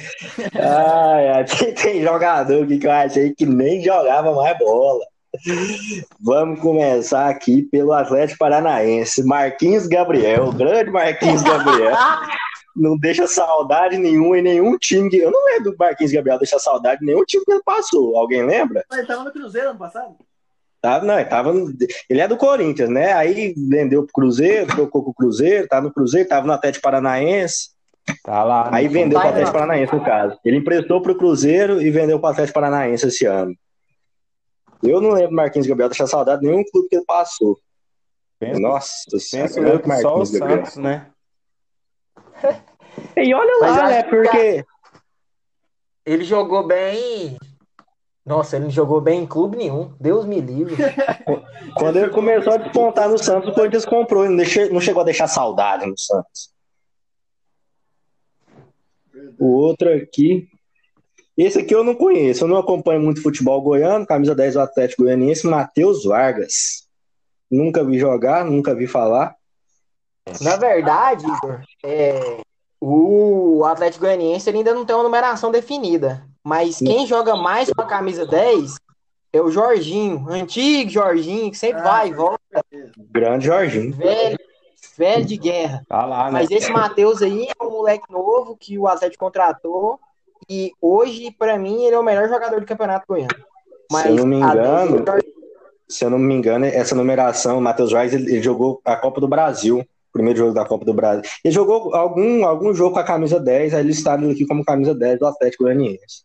[0.56, 5.04] Ai, aqui tem jogador aqui que eu achei que nem jogava mais bola.
[6.20, 9.24] Vamos começar aqui pelo Atlético Paranaense.
[9.24, 11.96] Marquinhos Gabriel, grande Marquinhos Gabriel.
[12.74, 15.08] Não deixa saudade nenhuma em nenhum time.
[15.10, 15.18] Que...
[15.18, 18.16] Eu não lembro do Marquinhos Gabriel deixar saudade em nenhum time que ele passou.
[18.16, 18.84] Alguém lembra?
[18.88, 20.14] Mas ele tava no Cruzeiro ano passado?
[20.80, 21.72] Tá, não, ele, tava no-
[22.10, 23.12] ele é do Corinthians, né?
[23.12, 27.70] Aí vendeu pro Cruzeiro, trocou pro Cruzeiro, tá no Cruzeiro, tava no Atlético Paranaense.
[28.24, 28.68] Tá lá.
[28.72, 29.60] Aí vendeu pro Atlético não.
[29.60, 30.36] Paranaense, no caso.
[30.44, 33.54] Ele emprestou pro Cruzeiro e vendeu pro Atlético Paranaense esse ano.
[34.82, 37.58] Eu não lembro Marquinhos Gabriel deixar saudade de nenhum clube que ele passou.
[38.38, 40.64] Penso, Nossa senhora, eu que só o Gabriel.
[40.66, 41.10] Santos, né?
[43.16, 44.02] E olha Mas lá, né?
[44.02, 44.64] que- Porque
[46.04, 47.38] Ele jogou bem.
[48.24, 49.94] Nossa, ele não jogou bem em clube nenhum.
[49.98, 50.76] Deus me livre.
[51.78, 54.24] quando ele começou a despontar no Santos, o Corinthians comprou.
[54.26, 54.36] Ele
[54.70, 56.52] não chegou a deixar saudade no Santos.
[59.38, 60.48] O outro aqui.
[61.36, 62.44] Esse aqui eu não conheço.
[62.44, 64.06] Eu não acompanho muito futebol goiano.
[64.06, 66.86] Camisa 10 do Atlético Goianiense, Matheus Vargas.
[67.50, 69.34] Nunca vi jogar, nunca vi falar.
[70.40, 72.40] Na verdade, Igor, é,
[72.80, 76.24] o Atlético Goianiense ele ainda não tem uma numeração definida.
[76.44, 78.76] Mas quem joga mais com a camisa 10
[79.32, 82.64] é o Jorginho, antigo Jorginho, que sempre Ah, vai e volta,
[83.10, 83.92] Grande Jorginho.
[83.94, 84.38] velho,
[84.96, 85.82] velho de guerra.
[85.88, 86.30] Tá lá, né?
[86.32, 89.98] Mas esse Matheus aí é um moleque novo que o Atlético contratou.
[90.48, 93.34] E hoje, pra mim, ele é o melhor jogador do Campeonato Goiano.
[93.90, 95.32] Se eu não me a 10 é o engano, Jorginho.
[95.88, 99.20] Se eu não me engano, essa numeração, o Matheus Vargas, ele, ele jogou a Copa
[99.20, 99.80] do Brasil.
[99.80, 101.22] o Primeiro jogo da Copa do Brasil.
[101.44, 105.18] Ele jogou algum, algum jogo com a camisa 10, aí ele aqui como camisa 10
[105.18, 106.22] do Atlético Goianiense.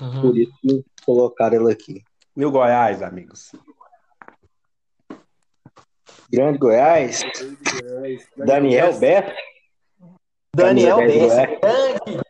[0.00, 0.20] Uhum.
[0.20, 2.02] Por isso que colocaram ele aqui.
[2.36, 3.52] E o Goiás, amigos?
[6.30, 7.22] Grande Goiás,
[8.36, 9.32] Daniel Beto.
[10.54, 12.21] Daniel 10 do Bessa, grande,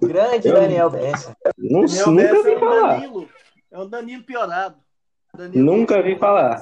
[0.00, 1.36] grande Eu- Daniel Bessa.
[1.58, 2.88] Não, Daniel nunca Bessa vi é um falar.
[3.00, 3.28] Danilo.
[3.72, 4.76] É um Danilo piorado.
[5.34, 6.60] Danilo- Nunca vi falar.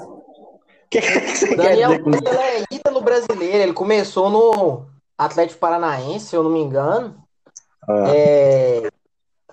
[0.90, 3.57] que, que Daniel ele é ídolo brasileiro.
[3.59, 7.16] Ele começou no Atlético Paranaense, se eu não me engano.
[7.88, 8.88] Ah, É,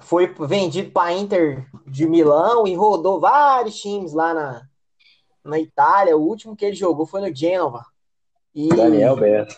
[0.01, 4.61] foi vendido para Inter de Milão e rodou vários times lá na,
[5.43, 6.17] na Itália.
[6.17, 7.85] O último que ele jogou foi no Genova.
[8.53, 9.55] E, Daniel Beto.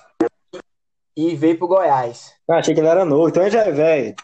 [1.18, 2.34] E veio pro Goiás.
[2.50, 4.16] Ah, achei que ele era novo, então ele já é velho.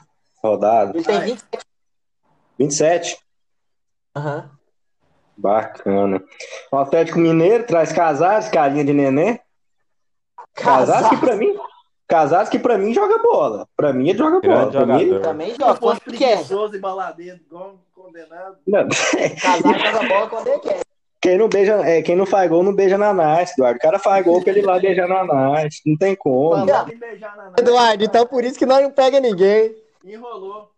[0.43, 0.95] Rodado.
[0.95, 1.25] Ele tem Ai.
[1.25, 1.65] 27.
[2.60, 3.17] 27.
[4.15, 4.49] Aham.
[5.36, 6.23] Bacana.
[6.71, 9.39] O Atlético Mineiro traz Casares, carinha de neném.
[10.53, 11.58] Casares que pra mim.
[12.08, 13.67] Casares que pra mim joga bola.
[13.75, 14.69] Pra mim ele joga bola.
[14.69, 15.21] Grande Pra mim, jogador.
[15.23, 16.34] Também joga quando quer.
[16.36, 18.58] preguiçoso e baladeiro, igual um condenado.
[18.67, 18.88] não,
[19.41, 20.82] Casar joga bola quando ele quer.
[21.23, 23.77] Quem não beija, é, quem não faz gol não beija na nice, Eduardo.
[23.77, 25.23] O cara faz gol pra ele ir lá beijar na
[25.63, 25.81] nice.
[25.86, 26.67] Não tem como.
[26.67, 29.73] Falando em beijar na night, Eduardo, então por isso que nós não pega ninguém.
[30.03, 30.69] enrolou.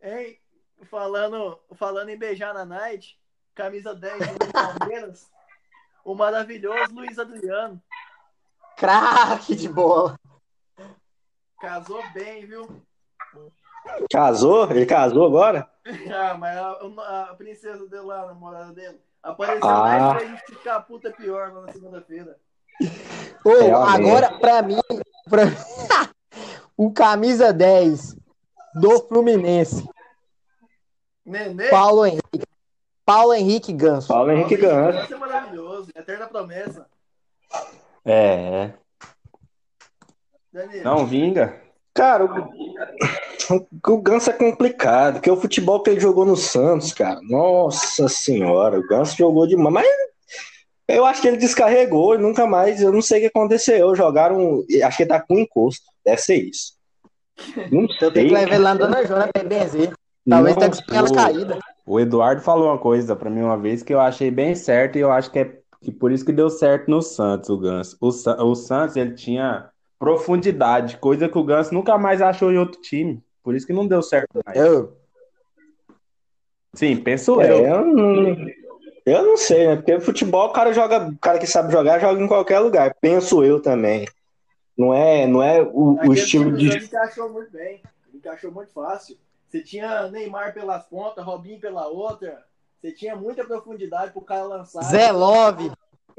[0.00, 0.38] Hein?
[0.84, 3.18] Falando, falando em beijar na night,
[3.52, 5.28] camisa 10 do Palmeiras,
[6.04, 7.82] o maravilhoso Luiz Adriano.
[8.76, 10.16] Craque de bola.
[11.60, 12.80] Casou bem, viu?
[14.08, 14.70] Casou?
[14.70, 15.68] Ele casou agora?
[16.14, 19.78] Ah, mas a, a princesa dele lá, a namorada dele, apareceu Ah.
[19.78, 22.36] lá e fez a gente ficar puta pior lá na segunda-feira.
[23.44, 24.78] Ô, agora, pra mim,
[25.28, 25.44] pra-
[26.76, 28.16] o camisa 10
[28.74, 29.84] do Fluminense,
[31.24, 32.46] Nenê, Paulo Henrique.
[33.04, 34.08] Paulo Henrique Ganso.
[34.08, 34.98] Paulo Henrique Ganso.
[34.98, 35.90] Vai ser maravilhoso.
[35.94, 36.86] Eterna promessa.
[38.04, 38.72] É,
[40.52, 40.84] Danilo.
[40.84, 41.62] não vinga.
[41.94, 47.20] Cara, o, o Ganso é complicado, porque o futebol que ele jogou no Santos, cara,
[47.22, 49.86] nossa senhora, o Ganso jogou demais, mas
[50.88, 54.64] eu acho que ele descarregou e nunca mais, eu não sei o que aconteceu, jogaram,
[54.82, 56.72] acho que ele tá com encosto, deve ser isso.
[57.70, 59.92] Não Eu tenho sei, que levar ele lá na Dona Jona pra benzer.
[60.28, 61.58] Talvez tá com caída.
[61.86, 65.00] O Eduardo falou uma coisa pra mim uma vez que eu achei bem certo e
[65.00, 67.96] eu acho que é que por isso que deu certo no Santos, o Ganso.
[68.00, 69.68] O, o Santos, ele tinha
[70.04, 73.22] profundidade, coisa que o Ganso nunca mais achou em outro time.
[73.42, 74.58] Por isso que não deu certo mais.
[74.58, 74.96] Eu,
[76.74, 77.64] Sim, penso É, eu.
[77.64, 78.36] eu, não,
[79.06, 79.76] eu não sei, né?
[79.76, 82.94] Porque futebol, o cara joga, o cara que sabe jogar, joga em qualquer lugar.
[83.00, 84.06] Penso eu também.
[84.76, 86.72] Não é, não é o, o Aquele estilo time de.
[86.72, 87.82] Santos encaixou muito bem.
[88.12, 89.16] Encaixou muito fácil.
[89.48, 92.42] Você tinha Neymar pelas pontas, Robinho pela outra.
[92.80, 94.82] Você tinha muita profundidade pro cara lançar.
[94.82, 95.70] Zé Love,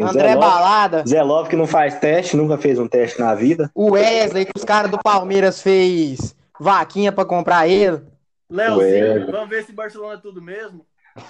[0.03, 0.35] André Zé.
[0.37, 3.71] Balada, Zé Love que não faz teste, nunca fez um teste na vida.
[3.73, 8.01] o Wesley, que os caras do Palmeiras fez vaquinha pra comprar ele.
[8.49, 9.31] Léozinho, Ué.
[9.31, 10.85] vamos ver se Barcelona é tudo mesmo.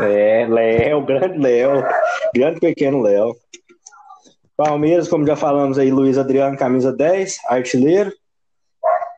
[0.00, 1.84] É, Léo, grande Léo.
[2.34, 3.36] Grande pequeno Léo.
[4.56, 8.10] Palmeiras, como já falamos aí, Luiz Adriano, camisa 10, artilheiro.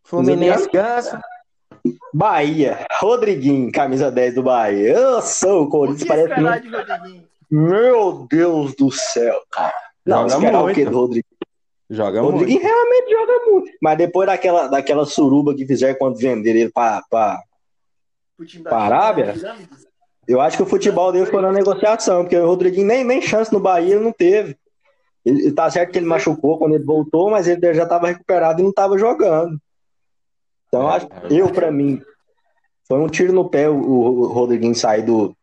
[0.04, 1.16] Fluminense Ganso.
[2.12, 4.94] Bahia, Rodriguinho, camisa 10 do Bahia.
[4.94, 6.68] Eu sou o O Corinthians, que parece que.
[6.68, 7.24] de Rodriguinho?
[7.50, 9.74] Meu Deus do céu, cara.
[10.04, 10.90] Não, Joga esperar o muito.
[10.90, 11.36] do Rodriguinho?
[11.88, 12.72] Joga Rodriguinho muito.
[12.72, 13.72] realmente joga muito.
[13.80, 17.40] Mas depois daquela, daquela suruba que fizeram quando venderam ele pra, pra,
[18.66, 19.32] Arábia?
[19.32, 19.86] Pirâmides?
[20.26, 23.52] Eu acho que o futebol dele foi na negociação, porque o Rodriguinho nem, nem chance
[23.52, 24.56] no Bahia ele não teve.
[25.24, 28.60] Ele, ele tá certo que ele machucou quando ele voltou, mas ele já estava recuperado
[28.60, 29.56] e não estava jogando.
[30.66, 32.02] Então, eu acho, eu, pra mim,
[32.88, 35.36] foi um tiro no pé o, o Rodriguinho sair do,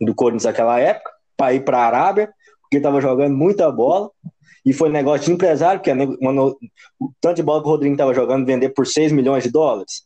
[0.00, 2.32] do Corinthians naquela época, para ir para a Arábia,
[2.62, 4.10] porque ele tava jogando muita bola.
[4.64, 6.56] E foi negócio de empresário, porque mano,
[6.98, 10.02] o tanto de bola que o Rodriguinho tava jogando, vender por 6 milhões de dólares,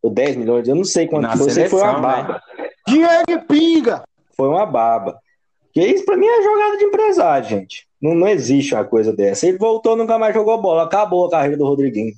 [0.00, 2.40] ou 10 milhões, eu não sei quanto Na foi, que foi uma seleção,
[2.88, 3.22] né?
[3.26, 4.04] de pinga!
[4.36, 5.18] Foi uma baba.
[5.72, 7.86] Que isso pra mim é jogada de empresário, gente.
[8.00, 9.46] Não, não existe uma coisa dessa.
[9.46, 10.84] Ele voltou, nunca mais jogou bola.
[10.84, 12.14] Acabou a carreira do Rodriguinho.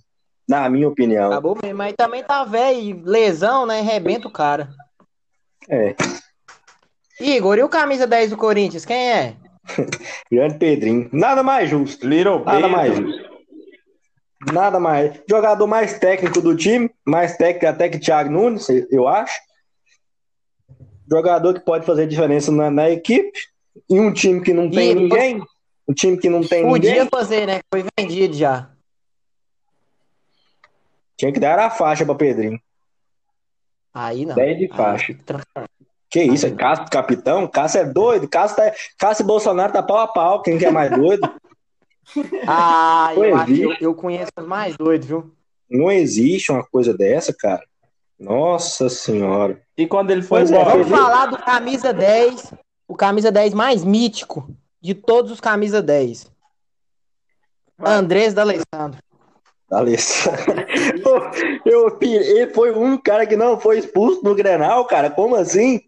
[0.48, 1.26] Na minha opinião.
[1.26, 3.80] Acabou mesmo, mas também tá velho, lesão, né?
[3.80, 4.70] Rebenta o cara.
[5.68, 5.94] É.
[7.22, 9.36] Igor, e o camisa 10 do Corinthians, quem é?
[10.30, 11.08] Grande Pedrinho.
[11.12, 12.06] Nada mais justo.
[12.06, 12.70] Little Nada Pedro.
[12.70, 13.32] mais justo.
[14.52, 15.20] Nada mais.
[15.30, 16.90] Jogador mais técnico do time.
[17.06, 19.38] Mais técnico até que Thiago Nunes, eu acho.
[21.08, 23.38] Jogador que pode fazer diferença na, na equipe.
[23.88, 25.42] Em um time que não tem E- ninguém.
[25.86, 27.08] Um time que não tem Podia ninguém.
[27.08, 27.60] fazer, né?
[27.72, 28.68] Foi vendido já.
[31.16, 32.60] Tinha que dar a faixa pra Pedrinho.
[33.94, 34.34] Aí não.
[34.34, 35.14] 10 de Aí faixa.
[35.24, 35.68] tranquilo.
[36.12, 37.48] Que isso, é Cássio capitão?
[37.48, 38.28] Cássio é doido.
[38.28, 38.70] Cássio, tá...
[38.98, 40.42] Cássio e Bolsonaro tá pau a pau.
[40.42, 41.22] Quem que é mais doido?
[42.46, 45.32] Ah, eu, acho eu, eu conheço os mais doidos, viu?
[45.70, 47.62] Não existe uma coisa dessa, cara.
[48.18, 49.62] Nossa senhora.
[49.78, 50.70] E quando ele foi é, embora?
[50.70, 52.52] Vamos falar do camisa 10,
[52.86, 56.30] o camisa 10 mais mítico de todos os camisa 10.
[57.78, 57.94] Vai.
[57.94, 58.98] Andrés D'Alessandro.
[59.70, 60.66] Alessandro.
[61.64, 65.08] Eu, eu, ele foi um cara que não foi expulso no Grenal, cara.
[65.08, 65.80] Como assim?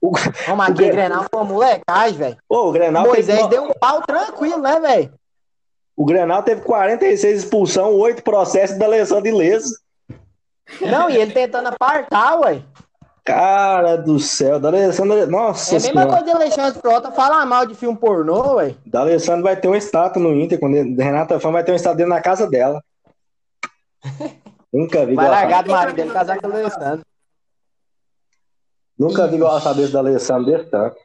[0.00, 0.12] O,
[0.46, 2.36] Vamos aqui, Gre- Grenal foi molecagem, velho.
[2.48, 5.12] Ô, o Grenal Moisés teve, deu um pau tranquilo, né, velho?
[5.96, 9.76] o Grenal teve 46 expulsão, 8 processos da Alessandro ileso.
[10.80, 12.62] Não, e ele tentando apartar, ué.
[13.24, 16.08] Cara do céu, da Alessandro, nossa É a mesma senhora.
[16.08, 18.74] coisa de Alexandre Frota falar mal de filme pornô, ué.
[18.86, 21.96] Da Alessandro vai ter uma estátua no Inter, quando Renata Fã vai ter uma estátua
[21.96, 22.80] dentro da casa dela.
[24.72, 27.04] Nunca vi Vai largar do marido dele casar com o Alexandre.
[28.98, 30.96] Nunca vi igual a cabeça da tanto.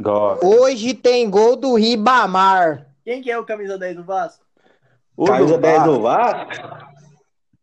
[0.00, 0.46] Gosto.
[0.46, 2.86] Hoje tem gol do Ribamar.
[3.04, 4.44] Quem que é o camisa 10 do Vasco?
[5.16, 6.82] O Camisa do 10 Vasco, do Vasco,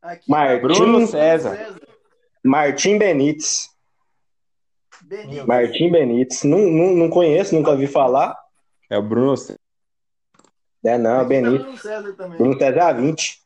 [0.01, 0.61] Aqui, Martim.
[0.61, 1.79] Bruno César.
[2.43, 3.69] Martim Benítez.
[5.01, 5.45] Benítez.
[5.45, 6.43] Martim Benítez.
[6.43, 8.37] Não, não, não conheço, nunca vi falar.
[8.89, 9.59] É o Bruno César.
[10.85, 11.61] É não, Aqui tá Benítez.
[11.61, 12.37] Bruno César também.
[12.37, 13.43] Bruno César 20.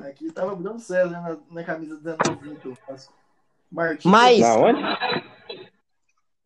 [0.00, 3.17] Aqui tava Bruno César na, na camisa 19 do Vasco.
[4.04, 4.42] Mas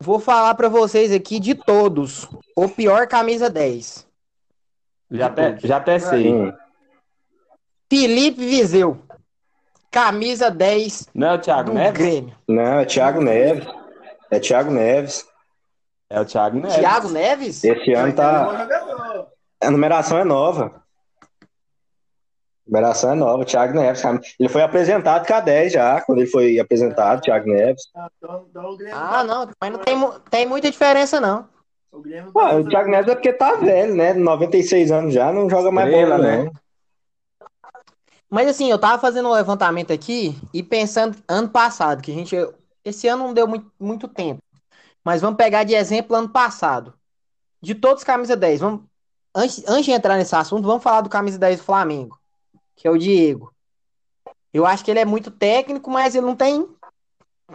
[0.00, 2.28] vou falar pra vocês aqui de todos.
[2.56, 4.06] O pior camisa 10.
[5.10, 6.32] Já até, já até sei.
[6.32, 6.52] Hum.
[7.88, 9.02] Felipe Viseu.
[9.90, 11.92] Camisa 10 Não é o Thiago Neves?
[11.92, 12.34] Grêmio.
[12.48, 13.66] Não, é Thiago Neves.
[14.30, 15.26] É Thiago Neves.
[16.08, 16.76] É o Thiago Neves.
[16.76, 17.64] Thiago Neves?
[17.64, 18.44] Esse ano é tá.
[18.44, 19.26] bom jogador.
[19.62, 20.81] A numeração é nova.
[22.64, 24.02] A numeração é nova, Thiago Neves.
[24.38, 27.82] Ele foi apresentado com a 10 já, quando ele foi apresentado, Thiago Neves.
[28.92, 29.96] Ah, não, mas não tem,
[30.30, 31.48] tem muita diferença, não.
[31.90, 34.14] O Grêmio Pô, o Thiago Neves é porque tá velho, né?
[34.14, 36.44] 96 anos já, não joga mais Estrela, bola, né?
[36.44, 36.62] não.
[38.30, 42.34] Mas assim, eu tava fazendo um levantamento aqui e pensando ano passado, que a gente.
[42.82, 44.42] Esse ano não deu muito, muito tempo.
[45.04, 46.94] Mas vamos pegar de exemplo ano passado.
[47.60, 48.80] De todos os camisa 10, vamos.
[49.34, 52.18] Antes, antes de entrar nesse assunto, vamos falar do camisa 10 do Flamengo,
[52.76, 53.52] que é o Diego.
[54.52, 56.68] Eu acho que ele é muito técnico, mas ele não tem.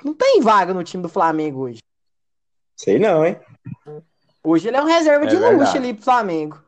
[0.03, 1.80] Não tem vaga no time do Flamengo hoje.
[2.75, 3.39] Sei não, hein?
[4.43, 5.77] Hoje ele é um reserva É de luxo verdade.
[5.77, 6.63] ali pro Flamengo.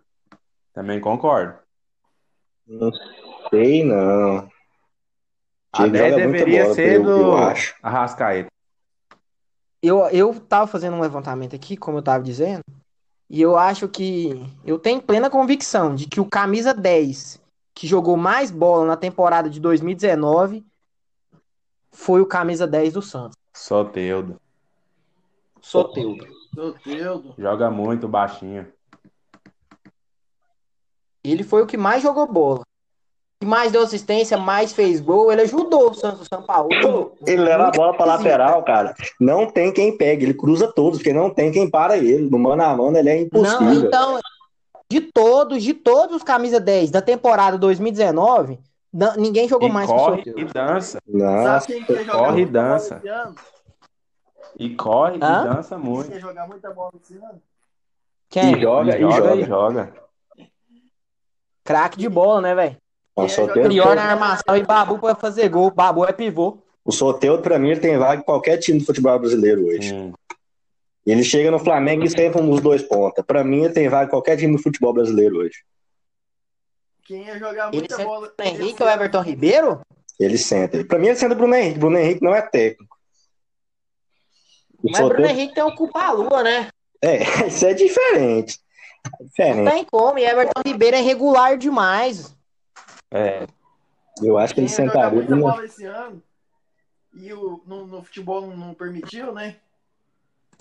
[0.73, 1.57] Também concordo.
[2.67, 2.91] Não
[3.49, 4.49] sei não.
[5.71, 7.75] A Diego 10 joga muita deveria bola, ser do eu acho.
[7.81, 8.49] Arrascaeta.
[9.81, 12.63] Eu, eu tava fazendo um levantamento aqui, como eu tava dizendo,
[13.29, 14.33] e eu acho que
[14.65, 17.38] eu tenho plena convicção de que o camisa 10
[17.79, 20.65] que jogou mais bola na temporada de 2019
[21.89, 24.37] foi o camisa 10 do Santos, Soteudo.
[25.61, 26.27] Soteldo.
[26.53, 27.33] Soteudo.
[27.37, 28.67] Joga muito baixinho.
[31.23, 32.63] Ele foi o que mais jogou bola.
[33.39, 37.15] Que mais deu assistência, mais fez gol, ele ajudou o Santos, o São Paulo.
[37.25, 38.93] Ele leva a bola pra lateral, cara.
[39.17, 42.29] Não tem quem pegue, ele cruza todos, porque não tem quem para ele.
[42.29, 43.87] No mano a mano ele é Não, impossível.
[43.87, 44.19] então,
[44.91, 48.59] de todos, de todos os camisa 10 da temporada 2019,
[48.91, 50.39] não- ninguém jogou E mais que o corre Soteldo.
[50.39, 50.99] e dança.
[51.07, 53.01] Nossa, Sabe quem quer jogar corre e dança.
[54.57, 55.41] E corre Hã?
[55.45, 56.09] e dança muito.
[56.11, 57.41] quer jogar muita bola esse ano?
[58.29, 58.55] Quem?
[58.57, 59.35] E joga, e e joga, joga.
[59.41, 59.93] e joga.
[61.63, 62.77] Craque de bola, né, velho?
[63.17, 65.69] É Prior na armação e Babu pra fazer gol.
[65.71, 66.57] Babu é pivô.
[66.85, 69.93] o Soteldo, pra mim, ele tem vaga em qualquer time do futebol brasileiro hoje.
[69.93, 70.13] Hum.
[71.05, 73.25] Ele chega no Flamengo e sempre um dos dois pontas.
[73.25, 75.63] Pra mim, ele tem vaga em qualquer time do futebol brasileiro hoje.
[77.05, 78.33] Quem ia jogar Ele muita senta bola.
[78.37, 78.89] o Henrique ou?
[78.89, 79.81] Everton Ribeiro?
[80.19, 80.83] Ele senta.
[80.85, 81.79] Pra mim, ele senta o Bruno Henrique.
[81.79, 82.97] Bruno Henrique não é técnico.
[84.83, 86.69] O Mas Bruno Henrique tem um culpa a lua, né?
[87.01, 88.59] É, isso é diferente.
[89.19, 89.71] Não Diferente.
[89.71, 90.19] tem como.
[90.19, 92.35] E Everton Ribeiro é regular demais.
[93.11, 93.47] É,
[94.21, 95.09] Eu acho que Quem ele sentaria.
[95.09, 96.21] muita Bruno- bola esse ano
[97.13, 99.55] e o, no, no futebol não, não permitiu, né?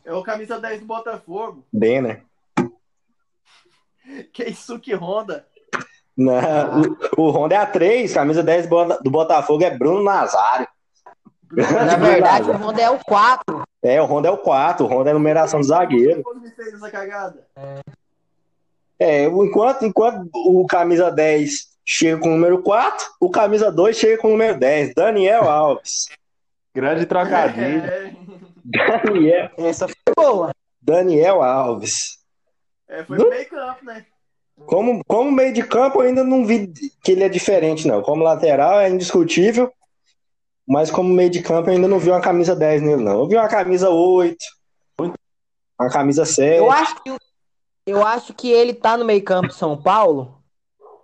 [0.05, 1.65] É o camisa 10 do Botafogo.
[1.73, 2.23] Bem, né?
[4.33, 5.47] Keisuke Honda.
[6.17, 6.83] Não,
[7.17, 8.69] o, o Honda é a 3, camisa 10
[9.03, 10.67] do Botafogo é Bruno Nazário.
[11.53, 13.63] Na verdade, o Honda é o 4.
[13.83, 16.23] É, o Honda é o 4, o Honda é a numeração do zagueiro.
[16.23, 17.47] Como me fez essa cagada?
[18.99, 24.21] É, enquanto, enquanto o camisa 10 chega com o número 4, o camisa 2 chega
[24.21, 26.09] com o número 10, Daniel Alves.
[26.75, 27.85] grande trocadilho.
[27.85, 28.13] É,
[28.64, 30.51] Daniel, Essa foi boa.
[30.81, 32.18] Daniel Alves.
[32.88, 34.07] é, foi no meio campo, né?
[34.67, 38.02] Como, como meio de campo, eu ainda não vi que ele é diferente, não.
[38.02, 39.73] Como lateral é indiscutível,
[40.67, 43.21] mas como meio de campo eu ainda não vi uma camisa 10 nele, não.
[43.21, 44.37] Eu vi uma camisa 8,
[44.98, 46.59] uma camisa 7.
[46.59, 47.17] Eu acho que,
[47.87, 50.42] eu acho que ele tá no meio campo de São Paulo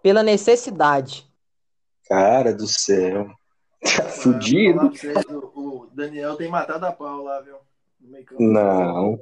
[0.03, 1.27] pela necessidade.
[2.07, 3.31] Cara do céu.
[3.85, 4.91] Tá fudido?
[4.91, 7.55] vocês, o, o Daniel tem matado a pau lá, viu?
[8.39, 9.19] Não.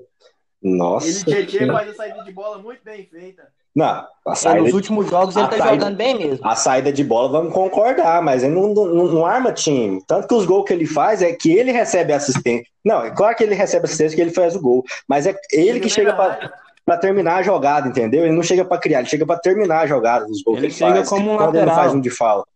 [0.63, 1.07] Nossa.
[1.31, 3.43] Ele Tietê faz a saída de bola muito bem feita.
[3.75, 6.47] Não, a É, saída, nos últimos jogos ele a tá saída- jogando bem mesmo.
[6.47, 10.01] a saída de bola, vamos concordar, mas ele não, não, não arma time.
[10.07, 12.67] Tanto que os gols que ele faz é que ele recebe assistência.
[12.85, 15.81] Não, é claro que ele recebe assistência que ele faz o gol, mas é ele
[15.81, 16.53] que chega pra,
[16.85, 18.25] pra terminar a jogada, entendeu?
[18.25, 20.73] Ele não chega pra criar, ele chega pra terminar a jogada dos gols Ele que
[20.75, 21.09] ele chega faz.
[21.09, 21.75] como um quando ele lateral.
[21.77, 22.52] faz um de falta.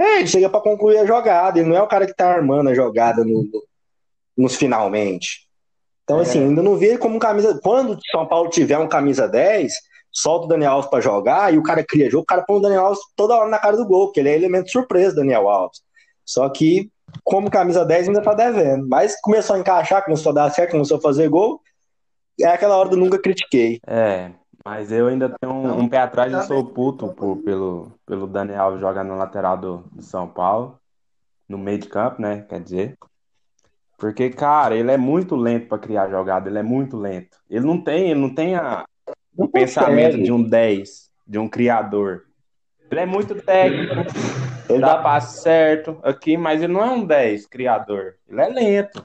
[0.00, 2.70] É, ele chega pra concluir a jogada, ele não é o cara que tá armando
[2.70, 3.62] a jogada no- no-
[4.36, 5.46] nos finalmente.
[6.04, 6.22] Então, É.
[6.22, 7.60] assim, ainda não vi ele como um camisa.
[7.62, 9.74] Quando o São Paulo tiver um camisa 10,
[10.10, 12.60] solta o Daniel Alves pra jogar e o cara cria jogo, o cara põe o
[12.60, 15.80] Daniel Alves toda hora na cara do gol, porque ele é elemento surpresa, Daniel Alves.
[16.24, 16.90] Só que,
[17.22, 18.88] como camisa 10, ainda tá devendo.
[18.88, 21.60] Mas começou a encaixar, começou a dar certo, começou a fazer gol.
[22.40, 23.78] É aquela hora do nunca critiquei.
[23.86, 24.30] É,
[24.64, 27.08] mas eu ainda tenho um, um pé atrás, eu Tá sou puto
[27.44, 30.78] pelo, pelo Daniel Alves jogar na lateral do, do São Paulo,
[31.48, 32.44] no meio de campo, né?
[32.48, 32.98] Quer dizer.
[33.98, 37.36] Porque, cara, ele é muito lento pra criar jogada, ele é muito lento.
[37.48, 38.84] Ele não tem, ele não tem a,
[39.36, 40.24] o pensamento consegue.
[40.24, 42.24] de um 10, de um criador.
[42.90, 43.94] Ele é muito técnico,
[44.68, 48.16] Ele dá passe certo aqui, mas ele não é um 10 criador.
[48.28, 49.04] Ele é lento.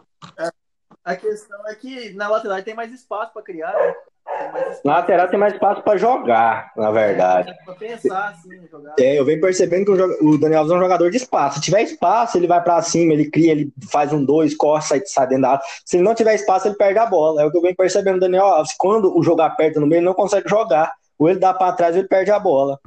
[1.06, 3.93] A questão é que na lateral tem mais espaço pra criar, né?
[4.26, 7.51] Tem lateral tem mais espaço pra jogar, na verdade.
[7.51, 8.95] É, pra pensar, assim, jogar.
[8.99, 9.91] É, eu venho percebendo que
[10.26, 11.60] o, Daniel Alves é um jogador de espaço.
[11.60, 15.01] Se tiver espaço, ele vai pra cima, ele cria, ele faz um dois, corre, sai,
[15.06, 15.64] sai dentro da área.
[15.86, 17.43] Se ele não tiver espaço, ele perde a bola.
[17.43, 18.74] É o que eu venho percebendo do Daniel Alves.
[18.76, 20.91] Quando o jogo aperta no meio, ele não consegue jogar.
[21.20, 22.80] Ou ele dá pra trás, ou ele perde a bola.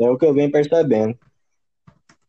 [0.00, 1.16] É o que eu venho percebendo.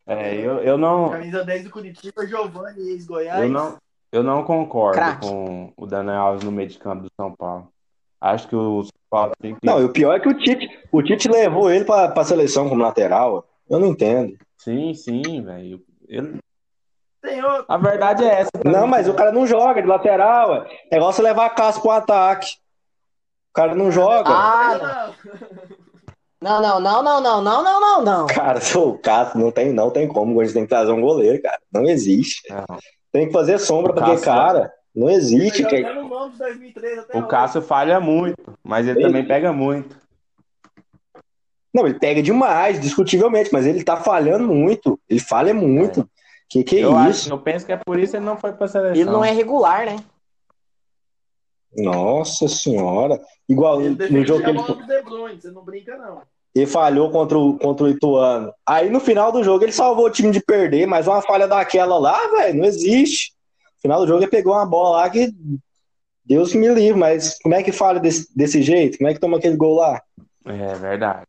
[0.06, 1.10] É, eu, eu não.
[1.10, 3.42] Camisa 10 do Curitiba, Giovanni, ex-Goiás.
[3.42, 3.78] Eu não,
[4.14, 5.26] eu não concordo Craque.
[5.28, 7.68] com o Daniel Alves no meio de campo do São Paulo.
[8.20, 9.60] Acho que o São Paulo tem que.
[9.66, 12.68] Não, e o pior é que o Tite, o Tite levou ele pra, pra seleção
[12.68, 13.46] como lateral.
[13.68, 14.36] Eu não entendo.
[14.58, 15.82] Sim, sim, velho.
[16.08, 16.38] Ele-
[17.22, 17.64] Tem outro.
[17.68, 18.50] A verdade é essa.
[18.52, 18.72] também.
[18.72, 20.50] Não, mas o cara não joga de lateral.
[20.50, 20.66] ué.
[20.90, 22.56] É igual você levar a casa pro ataque.
[23.50, 24.30] O cara não joga.
[24.30, 25.14] Ah,
[26.42, 26.60] não.
[26.60, 28.26] Não, não, não, não, não, não, não, não, não.
[28.26, 30.40] Cara, sou o Cássio, não tem, não tem como.
[30.40, 31.58] A gente tem que trazer um goleiro, cara.
[31.72, 32.42] Não existe.
[32.52, 32.64] Não.
[33.14, 34.72] Tem que fazer sombra O aquele Cássio- cara.
[34.92, 35.64] Não existe.
[35.64, 37.28] Que- no nome de 2003 até O hoje.
[37.28, 39.96] Cássio falha muito, mas ele Ele- também pega muito.
[41.72, 44.98] Não, ele pega demais, discutivelmente, mas ele tá falhando muito.
[45.08, 46.08] Ele falha muito.
[46.50, 46.98] Que que é eu, isso?
[47.26, 48.94] acho, eu penso que é por isso que ele não foi pra seleção.
[49.00, 49.96] Ele não é regular, né?
[51.76, 53.20] Nossa senhora.
[53.48, 56.22] Igual Ele no jogo que ele, De Bruyne, você não brinca, não.
[56.54, 58.52] Ele falhou contra o, contra o Ituano.
[58.66, 61.98] Aí no final do jogo ele salvou o time de perder, mas uma falha daquela
[61.98, 63.32] lá, velho, não existe.
[63.76, 65.32] No final do jogo ele pegou uma bola lá que
[66.24, 68.98] Deus que me livre, mas como é que falha desse, desse jeito?
[68.98, 70.00] Como é que toma aquele gol lá?
[70.46, 71.26] É verdade.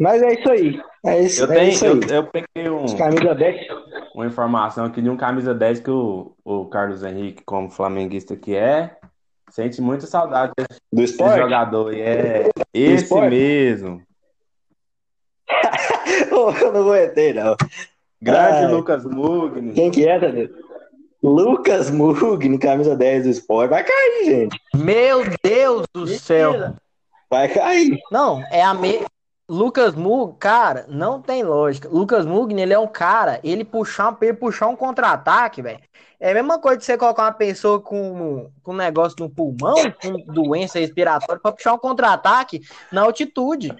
[0.00, 0.80] Mas é isso aí.
[1.06, 1.90] É isso, Eu é tenho, isso aí.
[1.90, 3.66] eu, eu peguei um, camisa 10.
[4.14, 8.56] uma informação aqui de um camisa 10 que o, o Carlos Henrique, como flamenguista que
[8.56, 8.96] é,
[9.50, 11.38] sente muita saudade desse, do esporte.
[11.38, 11.94] jogador.
[11.94, 14.02] E é esse mesmo.
[16.30, 17.56] Eu não aguentei, não.
[18.20, 18.70] Grande Ai.
[18.72, 19.72] Lucas Mugni.
[19.72, 20.50] Quem que é, Danilo?
[21.22, 23.70] Lucas Mugni, camisa 10 do esporte.
[23.70, 24.60] Vai cair, gente.
[24.74, 26.52] Meu Deus do céu.
[26.52, 26.74] Mentira.
[27.30, 27.98] Vai cair.
[28.10, 29.04] Não, é a me...
[29.50, 31.88] Lucas Mugni, cara, não tem lógica.
[31.88, 35.80] Lucas Mugni, ele é um cara, ele puxar, ele puxar um contra-ataque, velho.
[36.20, 39.76] É a mesma coisa de você colocar uma pessoa com, com um negócio no pulmão,
[40.02, 42.60] com doença respiratória, pra puxar um contra-ataque
[42.92, 43.74] na altitude.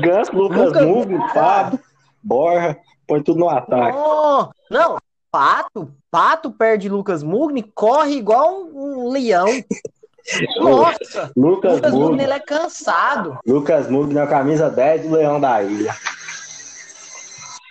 [0.00, 1.80] Ganso, Lucas, Mugni, Fábio,
[2.22, 2.76] Borja,
[3.06, 3.96] põe tudo no ataque.
[3.96, 4.96] Não, não,
[5.30, 9.46] Pato, Pato perde Lucas Mugni, corre igual um, um leão.
[10.58, 12.22] Nossa, Lucas, Lucas Mugni, Mugni.
[12.24, 13.38] ele é cansado.
[13.46, 15.94] Lucas Mugni na camisa 10 do Leão da Ilha.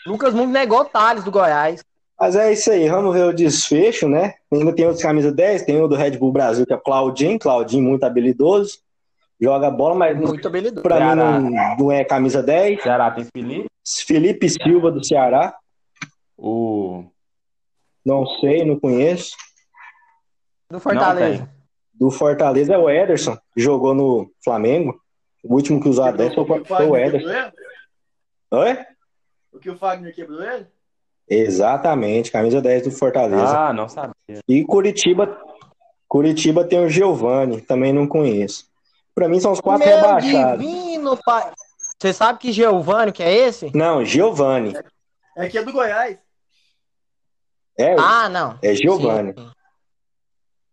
[0.06, 1.84] Lucas Mugni é igual o Thales do Goiás.
[2.18, 4.36] Mas é isso aí, vamos ver o desfecho, né?
[4.52, 7.38] Ainda tem outros camisa 10, tem o do Red Bull Brasil, que é o Claudinho,
[7.38, 8.80] Claudinho muito habilidoso,
[9.46, 10.82] joga bola, mas Muito habilidoso.
[10.82, 12.82] pra mim não, não é camisa 10.
[12.82, 13.68] Ceará tem Felipe.
[14.08, 15.56] Felipe Silva do Ceará,
[16.36, 17.06] O.
[18.04, 19.36] não sei, não conheço.
[20.70, 21.48] Do Fortaleza.
[21.94, 25.00] Do Fortaleza é o Ederson, que jogou no Flamengo.
[25.44, 27.52] O último que usou a 10 foi, O que o foi o Ederson.
[28.52, 28.78] Oi?
[29.54, 30.66] O que o Fagner quebrou ele?
[31.30, 33.58] Exatamente, camisa 10 do Fortaleza.
[33.68, 34.14] Ah, não sabia.
[34.48, 35.40] E Curitiba,
[36.08, 38.66] Curitiba tem o Giovani, também não conheço.
[39.16, 40.60] Pra mim são os quatro Meu rebaixados.
[40.62, 41.52] divino pai.
[41.98, 43.72] Você sabe que Giovanni que é esse?
[43.74, 44.74] Não, Giovani.
[45.38, 46.18] É que é do Goiás.
[47.78, 48.60] É, Ah, não.
[48.62, 49.34] é Giovani.
[49.38, 49.52] Sim.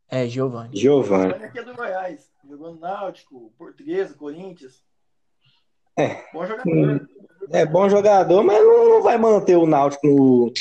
[0.09, 0.77] É, Giovanni.
[0.77, 1.33] Giovani.
[1.35, 2.29] É que é do Goiás.
[2.49, 4.83] Jogou no Náutico, Portuguesa, Corinthians.
[5.97, 6.23] É.
[6.33, 7.09] Bom jogador.
[7.51, 10.53] É bom jogador, mas não, não vai manter o Náutico no.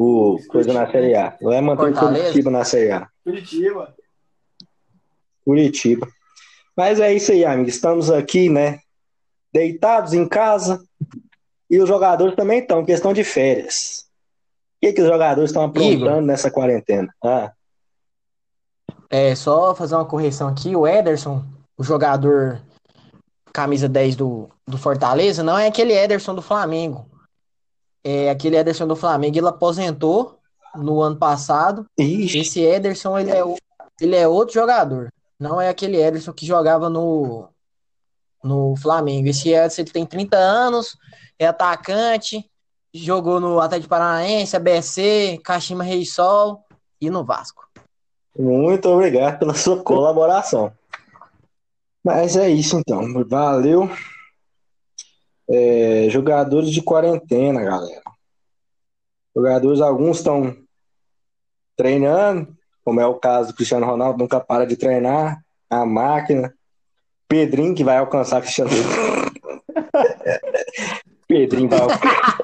[0.00, 1.36] O coisa na Série A.
[1.40, 2.20] Não vai manter Fortaleza?
[2.20, 3.08] o Curitiba na Série A.
[3.24, 3.94] Curitiba.
[5.44, 6.08] Curitiba.
[6.78, 7.68] Mas é isso aí, amigo.
[7.68, 8.78] Estamos aqui, né?
[9.52, 10.80] Deitados em casa.
[11.68, 14.06] E os jogadores também estão, questão de férias.
[14.76, 16.20] O que, que os jogadores estão aprontando Igor.
[16.22, 17.12] nessa quarentena?
[17.20, 17.50] Ah,
[19.10, 21.44] É, só fazer uma correção aqui, o Ederson,
[21.76, 22.62] o jogador
[23.52, 27.06] camisa 10 do, do Fortaleza, não é aquele Ederson do Flamengo.
[28.04, 30.38] É aquele Ederson do Flamengo, ele aposentou
[30.76, 31.86] no ano passado.
[31.98, 33.42] ixi, Esse Ederson, ele é,
[34.00, 35.12] ele é outro jogador.
[35.38, 37.48] Não é aquele Ederson que jogava no,
[38.42, 39.28] no Flamengo.
[39.28, 40.96] Esse Ederson, ele tem 30 anos,
[41.38, 42.50] é atacante,
[42.92, 46.64] jogou no Atlético Paranaense, ABC, Kashima Reysol
[47.00, 47.68] e no Vasco.
[48.36, 50.72] muito obrigado pela sua colaboração.
[52.04, 53.02] Mas é isso então.
[53.24, 53.88] Valeu.
[55.50, 58.02] É, jogadores de quarentena, galera.
[59.34, 60.56] Jogadores, alguns estão
[61.76, 62.57] treinando,
[62.88, 65.44] como é o caso do Cristiano Ronaldo, nunca para de treinar.
[65.68, 66.54] A máquina.
[67.28, 68.70] Pedrinho, que vai alcançar Cristiano
[71.28, 72.38] Pedrinho vai alcançar.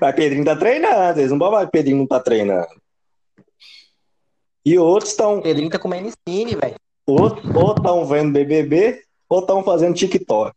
[0.00, 2.80] Mas Pedrinho tá treinando, eles não vão falar que Pedrinho não tá treinando.
[4.64, 6.76] E outros estão Pedrinho tá comendo skinny, velho.
[7.06, 10.54] ou estão vendo BBB ou estão fazendo TikTok.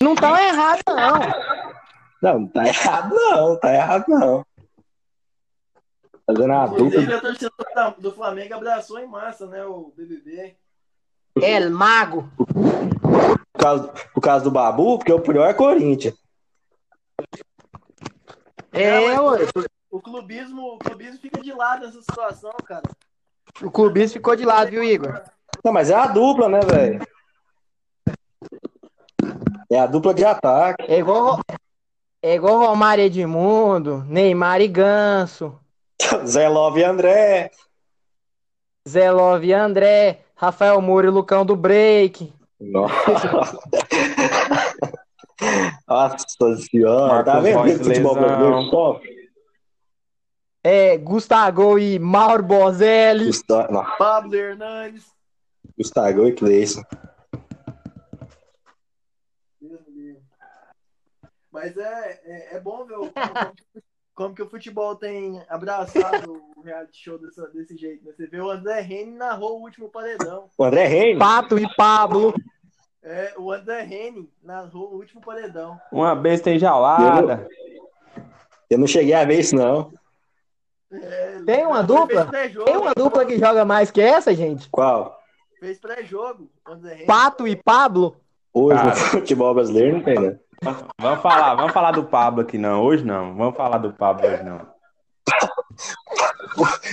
[0.00, 1.20] Não tá errado, não.
[2.20, 4.44] Não, não tá errado não, tá errado não.
[6.34, 9.64] Fazendo a Inclusive, dupla a torcida da- do Flamengo abraçou em massa, né?
[9.64, 10.56] O BBB.
[11.40, 12.28] El Mago.
[12.36, 16.14] por causa, por causa do Babu, porque o pior é Corinthians.
[18.72, 19.38] É, Não, ué.
[19.90, 22.82] O clubismo, o clubismo fica de lado nessa situação, cara.
[23.62, 25.22] O clubismo ficou de lado, viu, Igor?
[25.62, 27.06] Não, mas é a dupla, né, velho?
[29.70, 30.82] É a dupla de ataque.
[30.88, 31.40] É igual,
[32.22, 35.58] é igual Romário Edmundo, Neymar e Ganso,
[36.26, 37.50] Zé Love e André.
[38.88, 42.32] Zé Love e André, Rafael Moura e Lucão do Break.
[42.60, 43.02] Nossa.
[45.88, 49.22] Nossa senhora, tá Marcos vendo o futebol brasileiro sofre?
[50.64, 53.26] É, Gustavo e Mauro Bozelli.
[53.26, 55.04] Gustavo, não, Pablo Hernandes.
[55.76, 56.82] Gustavo e Cleison.
[61.50, 63.12] Mas é, é, é bom ver o-
[64.14, 68.04] como, que o futebol tem abraçado o reality show dessa- desse jeito.
[68.04, 68.12] Né?
[68.16, 70.48] Você vê o André Rene narrou o último paredão.
[70.56, 71.18] O André Reis.
[71.18, 72.34] Pato e Pablo.
[73.02, 75.80] É, o André Rene narrou o último paredão.
[75.90, 77.48] Uma besta enjaulada.
[78.70, 79.92] Eu não cheguei a ver isso, não.
[80.92, 82.30] É, Tem uma dupla?
[82.64, 84.68] Tem uma dupla que joga mais que essa, gente?
[84.70, 85.18] Qual?
[85.58, 87.06] Fez pré-jogo, o André Rene.
[87.06, 88.16] Pato e Pablo.
[88.54, 88.90] Hoje Cara.
[88.90, 90.38] no futebol brasileiro não tem, né?
[91.00, 92.82] Vamos falar, vamos falar do Pablo aqui não.
[92.82, 93.34] Hoje não.
[93.34, 94.60] Vamos falar do Pablo hoje não.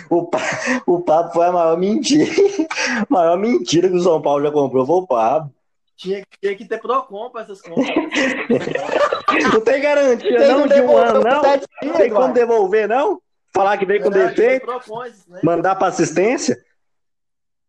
[0.09, 0.39] O, Pa-
[0.87, 2.25] o Pablo foi a maior mentira.
[3.01, 5.53] A maior mentira que o São Paulo já comprou foi o Pablo.
[5.97, 7.87] Tinha, tinha que ter Procon pra essas compras.
[9.53, 11.41] Não tem garantia, Tem não, de um ano, não.
[11.41, 11.67] dias,
[11.97, 13.21] Tem como devolver, não?
[13.53, 14.65] Falar que veio com defeito,
[15.27, 15.39] né?
[15.43, 16.57] mandar pra assistência?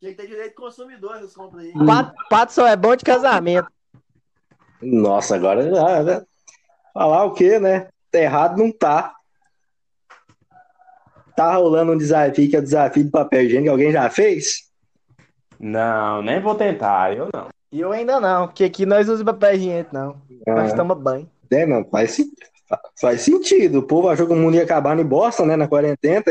[0.01, 1.73] Tinha que ter direito consumidor essas compras aí.
[1.87, 3.69] Pato, Pato só é bom de casamento.
[4.83, 6.03] Nossa, agora já.
[6.03, 6.23] né?
[6.95, 7.89] Falar o quê, né?
[8.11, 9.15] Tá errado não tá.
[11.37, 13.71] Tá rolando um desafio que é o desafio do papel higiênico.
[13.71, 14.69] Alguém já fez?
[15.59, 17.17] Não, nem vou tentar.
[17.17, 17.49] Eu não.
[17.73, 20.17] E eu ainda não, porque aqui nós usamos papel higiênico, não.
[20.47, 21.31] Nós Ah, tomamos banho.
[21.53, 22.17] é, não, faz,
[23.01, 23.79] faz sentido.
[23.79, 25.57] O povo achou que o mundo ia acabar em Boston, né?
[25.57, 26.25] Na quarentena.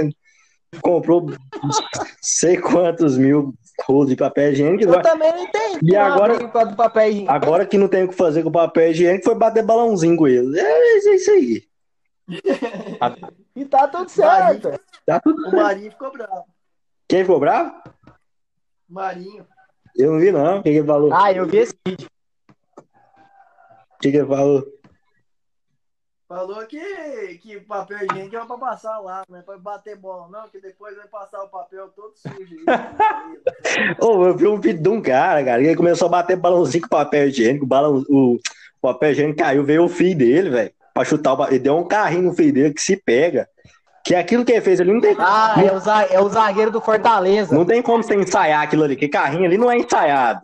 [0.81, 1.27] Comprou
[2.21, 3.53] sei quantos mil
[3.85, 4.83] rolos de papel higiênico.
[4.91, 5.91] Eu também não entendi.
[5.91, 7.31] E agora- do papel higiênico.
[7.31, 10.27] Agora que não tem o que fazer com o papel higiênico, foi bater balãozinho com
[10.27, 10.59] ele.
[10.59, 11.63] É, é isso aí.
[13.55, 14.79] E tá tudo certo.
[15.05, 15.55] Tá tudo O certo.
[15.57, 16.45] Marinho ficou bravo.
[17.09, 17.73] Quem ficou bravo?
[18.89, 19.45] O Marinho.
[19.97, 20.59] Eu não vi, não.
[20.59, 21.13] O que, ele falou?
[21.13, 22.07] Ah, eu vi esse vídeo.
[22.77, 24.63] O que ele falou?
[26.29, 26.79] Falou que,
[27.41, 30.61] que o papel higiênico era pra passar lá, não é pra bater bola, não, que
[30.61, 32.55] depois vai passar o papel todo sujo.
[32.67, 33.95] aí.
[33.99, 36.83] Ô, eu vi um vídeo de um cara, cara, que ele começou a bater balãozinho
[36.83, 38.39] com papel higiênico, o, balão, o, o
[38.79, 42.25] papel higiênico caiu, veio o filho dele, velho, pra chutar o Ele deu um carrinho
[42.25, 43.49] no filho dele que se pega.
[44.05, 46.79] Que aquilo que ele fez ali não tem, Ah, é o, é o zagueiro do
[46.79, 47.55] Fortaleza.
[47.55, 50.41] não tem como você ensaiar aquilo ali, que carrinho ali não é ensaiado.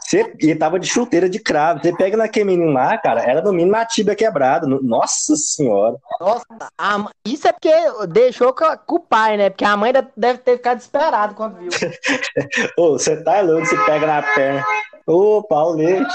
[0.00, 1.80] Você, e ele tava de chuteira de cravo.
[1.82, 4.66] Você pega naquele menino lá, cara, era no mínimo na tíbia quebrada.
[4.66, 5.96] No- Nossa senhora.
[6.20, 6.44] Nossa,
[6.78, 7.72] a isso é porque
[8.08, 9.50] deixou com, a- com o pai, né?
[9.50, 11.70] Porque a mãe deve ter ficado desesperada quando viu.
[12.78, 14.64] Ô, você tá louco, você pega na perna.
[15.06, 16.14] Opa, o leite.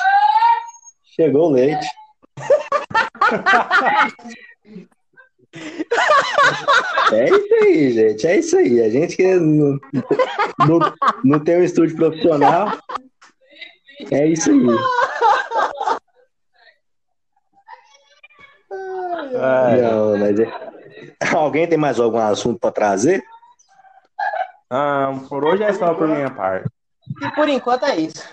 [1.16, 1.88] Chegou o leite.
[7.12, 8.28] É isso aí, gente.
[8.28, 8.82] É isso aí.
[8.82, 9.80] A gente que não,
[10.68, 12.78] não, não tem um estúdio profissional.
[14.12, 14.58] É isso aí.
[19.34, 20.52] É, Não, mas é-
[21.36, 23.24] Alguém tem mais algum assunto para trazer?
[24.70, 26.70] ah, por hoje é só por minha parte.
[27.22, 28.24] E por enquanto é isso.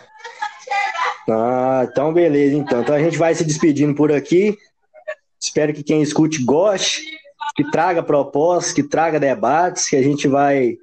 [1.31, 2.81] Ah, então beleza, então.
[2.83, 4.59] Então a gente vai se despedindo por aqui.
[5.41, 7.03] Espero que quem escute goste,
[7.55, 10.77] que traga propostas, que traga debates, que a gente vai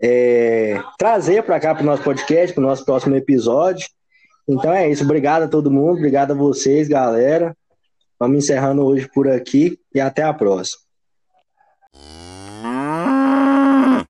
[0.00, 3.86] é, trazer para cá para o nosso podcast, para o nosso próximo episódio.
[4.48, 5.04] Então é isso.
[5.04, 7.56] Obrigado a todo mundo, obrigado a vocês, galera.
[8.18, 10.85] Vamos encerrando hoje por aqui e até a próxima.